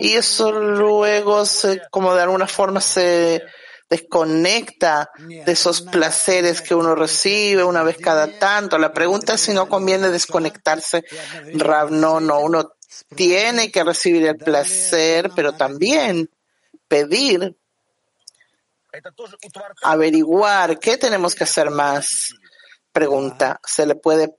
y 0.00 0.12
eso 0.16 0.52
luego 0.52 1.46
se, 1.46 1.80
como 1.90 2.14
de 2.14 2.22
alguna 2.22 2.46
forma 2.46 2.80
se 2.82 3.42
desconecta 3.88 5.10
de 5.18 5.50
esos 5.50 5.80
placeres 5.80 6.60
que 6.60 6.74
uno 6.74 6.94
recibe 6.94 7.64
una 7.64 7.84
vez 7.84 7.96
cada 7.96 8.38
tanto. 8.38 8.78
La 8.78 8.92
pregunta 8.92 9.34
es 9.34 9.40
si 9.40 9.54
no 9.54 9.68
conviene 9.68 10.10
desconectarse, 10.10 11.04
Rav, 11.54 11.90
no, 11.90 12.20
no, 12.20 12.40
uno 12.40 12.72
tiene 13.14 13.70
que 13.70 13.84
recibir 13.84 14.26
el 14.26 14.36
placer, 14.36 15.30
pero 15.34 15.52
también 15.52 16.28
pedir, 16.88 17.56
averiguar 19.82 20.78
qué 20.78 20.96
tenemos 20.96 21.34
que 21.34 21.44
hacer 21.44 21.70
más. 21.70 22.34
Pregunta, 22.92 23.60
¿se 23.64 23.86
le 23.86 23.94
puede 23.94 24.36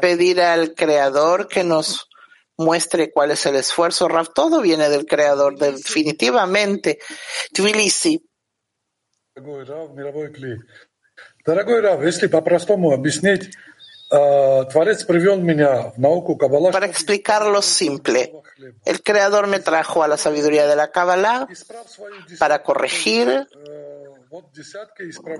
pedir 0.00 0.40
al 0.40 0.74
Creador 0.74 1.48
que 1.48 1.64
nos 1.64 2.08
muestre 2.56 3.10
cuál 3.12 3.30
es 3.30 3.46
el 3.46 3.56
esfuerzo? 3.56 4.08
Rav, 4.08 4.32
todo 4.32 4.60
viene 4.60 4.88
del 4.88 5.06
Creador, 5.06 5.56
definitivamente. 5.56 6.98
Tbilisi. 7.52 8.24
Para 16.72 16.86
explicarlo 16.86 17.62
simple, 17.62 18.32
el 18.84 19.02
Creador 19.04 19.46
me 19.46 19.60
trajo 19.60 20.02
a 20.02 20.08
la 20.08 20.16
sabiduría 20.16 20.66
de 20.66 20.74
la 20.74 20.90
Kabbalah 20.90 21.46
para 22.38 22.62
corregir 22.64 23.46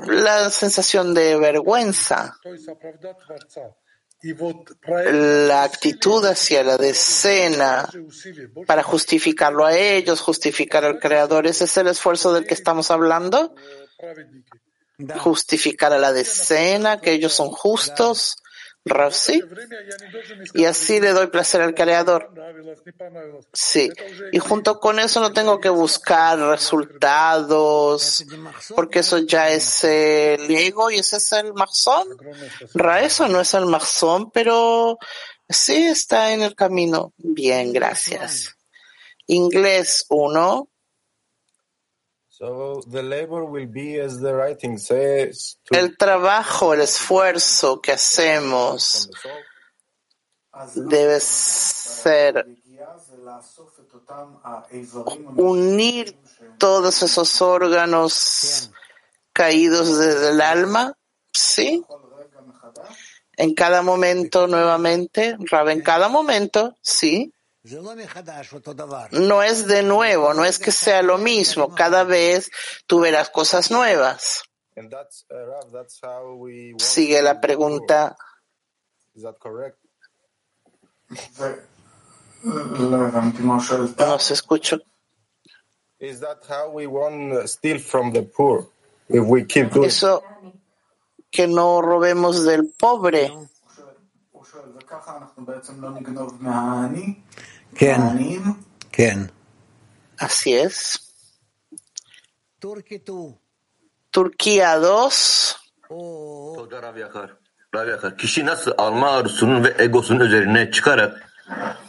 la 0.07 0.51
sensación 0.51 1.15
de 1.15 1.37
vergüenza, 1.37 2.37
la 4.23 5.63
actitud 5.65 6.25
hacia 6.27 6.63
la 6.63 6.77
decena 6.77 7.89
para 8.67 8.85
justificarlo 8.85 9.67
a 9.67 9.77
ellos, 9.77 10.21
justificar 10.21 10.85
al 10.85 11.01
Creador. 11.01 11.49
¿Ese 11.49 11.65
es 11.65 11.77
el 11.77 11.89
esfuerzo 11.89 12.33
del 12.33 12.47
que 12.47 12.55
estamos 12.55 12.93
hablando? 12.93 13.53
Justificar 15.19 15.93
a 15.93 15.99
la 15.99 16.13
decena, 16.13 17.01
que 17.01 17.13
ellos 17.13 17.33
son 17.33 17.51
justos. 17.51 18.37
Sí. 19.11 19.43
Y 20.55 20.65
así 20.65 21.01
le 21.01 21.11
doy 21.11 21.27
placer 21.27 21.61
al 21.61 21.75
Creador. 21.75 22.33
Sí. 23.53 23.91
Y 24.33 24.39
junto 24.39 24.81
con 24.81 24.99
eso 24.99 25.21
no 25.21 25.33
tengo 25.33 25.61
que 25.61 25.69
buscar 25.69 26.39
resultados, 26.39 28.25
porque 28.75 29.01
eso 29.01 29.19
ya 29.19 29.51
es 29.51 29.85
el 29.85 30.51
ego 30.51 30.91
y 30.91 30.99
ese 30.99 31.19
es 31.19 31.33
el 31.33 31.53
marzón. 31.53 32.09
Eso 33.03 33.29
no 33.29 33.41
es 33.41 33.55
el 33.55 33.67
marzón, 33.67 34.31
pero 34.31 34.99
sí 35.49 35.87
está 35.87 36.33
en 36.33 36.43
el 36.43 36.55
camino. 36.55 37.13
Bien, 37.19 37.73
gracias. 37.73 38.57
Inglés 39.27 40.07
1. 40.09 40.69
El 45.71 45.97
trabajo, 45.99 46.73
el 46.73 46.81
esfuerzo 46.81 47.83
que 47.83 47.93
hacemos 47.93 49.11
debe 50.75 51.21
ser 51.21 52.47
unir 55.37 56.19
todos 56.59 57.03
esos 57.03 57.43
órganos 57.43 58.71
caídos 59.35 59.99
desde 59.99 60.31
el 60.31 60.41
alma, 60.41 60.97
¿sí? 61.33 61.85
En 63.37 63.55
cada 63.55 63.83
momento 63.83 64.47
nuevamente, 64.47 65.37
Rab, 65.51 65.69
en 65.69 65.83
cada 65.83 66.09
momento, 66.09 66.75
sí. 66.81 67.35
No 69.13 69.43
es 69.43 69.67
de 69.67 69.83
nuevo, 69.83 70.33
no 70.35 70.45
es 70.45 70.59
que 70.59 70.73
sea 70.73 71.03
lo 71.03 71.19
mismo. 71.19 71.75
Cada 71.75 72.05
vez 72.05 72.51
tú 72.87 73.01
verás 73.01 73.29
cosas 73.31 73.71
nuevas. 73.71 74.45
uh, 76.73 76.79
Sigue 76.79 77.21
la 77.23 77.41
pregunta. 77.41 78.17
Is 79.15 79.23
that 79.23 79.37
correct? 79.39 79.77
No 83.99 84.19
se 84.19 84.35
escucha. 84.35 84.79
Is 85.99 86.21
that 86.21 86.39
how 86.49 86.71
we 86.71 86.87
want 86.87 87.33
to 87.33 87.47
Eso 94.90 95.74
que 96.04 96.12
no 96.12 96.26
robemos 96.26 96.90
del 96.90 96.96
pobre. 96.96 97.24
כן, 97.76 98.02
כן. 98.92 99.30
Así 100.18 100.54
es. 100.54 101.00
Turquía 104.12 104.78
2. 104.80 105.58
Toda 105.90 106.82
Rav 106.82 106.98
Yakar. 106.98 107.38
Rav 107.74 107.88
Yakar. 107.88 108.18
Kişi 108.18 108.46
nasıl 108.46 108.72
alma 108.78 109.10
arzusunun 109.10 109.64
ve 109.64 109.76
egosunun 109.78 110.20
üzerine 110.20 110.72
çıkarak 110.72 111.26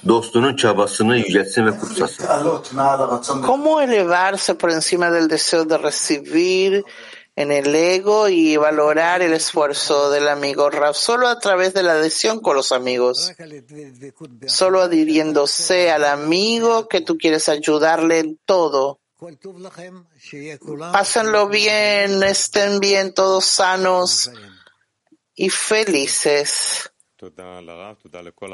dostunun 0.09 0.57
çabasını 0.57 1.17
yüceltsin 1.17 1.67
ve 1.67 1.71
kutsasın? 1.79 2.25
¿Cómo 3.43 3.83
elevarse 3.83 4.55
por 4.55 4.71
encima 4.71 5.12
del 5.12 5.31
deseo 5.31 5.71
de 5.71 5.79
recibir 5.79 6.85
en 7.42 7.52
el 7.52 7.76
ego 7.76 8.30
y 8.30 8.56
valorar 8.58 9.22
el 9.22 9.34
esfuerzo 9.34 10.10
del 10.10 10.28
amigo 10.28 10.70
Rab? 10.70 10.96
Solo 10.96 11.28
a 11.28 11.39
través 11.39 11.74
de 11.74 11.84
la 11.84 11.94
adhesión 11.94 12.39
con 12.39 12.56
los 12.56 12.72
amigos. 12.72 13.32
Solo 14.48 14.82
adhiriéndose 14.82 15.92
al 15.92 16.06
amigo 16.06 16.88
que 16.88 17.02
tú 17.02 17.18
quieres 17.18 17.50
ayudarle 17.50 18.20
en 18.20 18.39
todo. 18.46 19.00
Pásenlo 20.92 21.48
bien, 21.48 22.24
estén 22.24 22.80
bien, 22.80 23.14
todos 23.14 23.46
sanos 23.46 24.32
y 25.36 25.50
felices. 25.50 26.91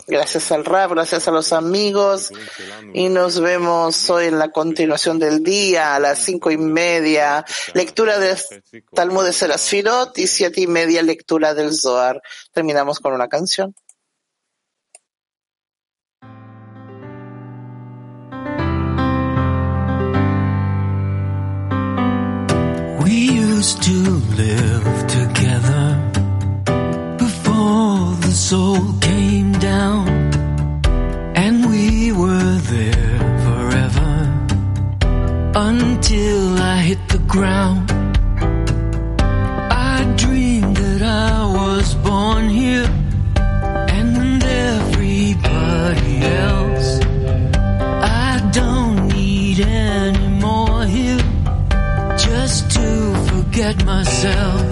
Gracias 0.07 0.51
al 0.51 0.65
Rab, 0.65 0.89
gracias 0.89 1.28
a 1.28 1.32
los 1.32 1.53
amigos 1.53 2.34
y 2.93 3.07
nos 3.07 3.39
vemos 3.39 4.09
hoy 4.09 4.26
en 4.26 4.38
la 4.38 4.51
continuación 4.51 5.20
del 5.20 5.41
día 5.41 5.95
a 5.95 5.99
las 5.99 6.20
cinco 6.20 6.51
y 6.51 6.57
media, 6.57 7.45
lectura 7.74 8.20
de 8.20 8.38
Talmud 8.93 9.24
de 9.24 9.32
Serasfirot 9.32 10.18
y 10.18 10.28
siete 10.28 10.61
y 10.61 10.68
media 10.68 11.01
lectura 11.01 11.53
del 11.53 11.74
Zohar. 11.74 12.22
Terminamos 12.51 12.99
con 12.99 13.13
una 13.13 13.30
canción. 13.30 13.74
We 22.99 23.30
used 23.39 23.82
to 23.84 23.93
live 24.36 25.07
together 25.07 25.38
before 25.38 26.11
the 26.11 26.16
soul 28.38 28.93
came 29.01 29.51
down, 29.53 30.07
and 31.35 31.65
we 31.71 32.11
were 32.11 32.53
there 32.73 33.19
forever 33.45 34.13
until 35.55 36.59
I 36.59 36.77
hit 36.89 37.01
the 37.09 37.17
ground. 37.33 37.89
I 39.71 40.13
dreamed 40.17 40.77
that 40.77 41.01
I 41.01 41.51
was 41.61 41.95
born 41.95 42.47
here 42.47 42.88
and 43.97 44.43
everybody 44.43 46.17
else. 46.45 46.99
I 48.29 48.49
don't 48.53 49.07
need 49.07 49.61
any 49.61 50.27
more 50.45 50.85
here 50.85 51.25
just 52.19 52.69
to 52.77 53.15
forget 53.29 53.83
myself. 53.83 54.66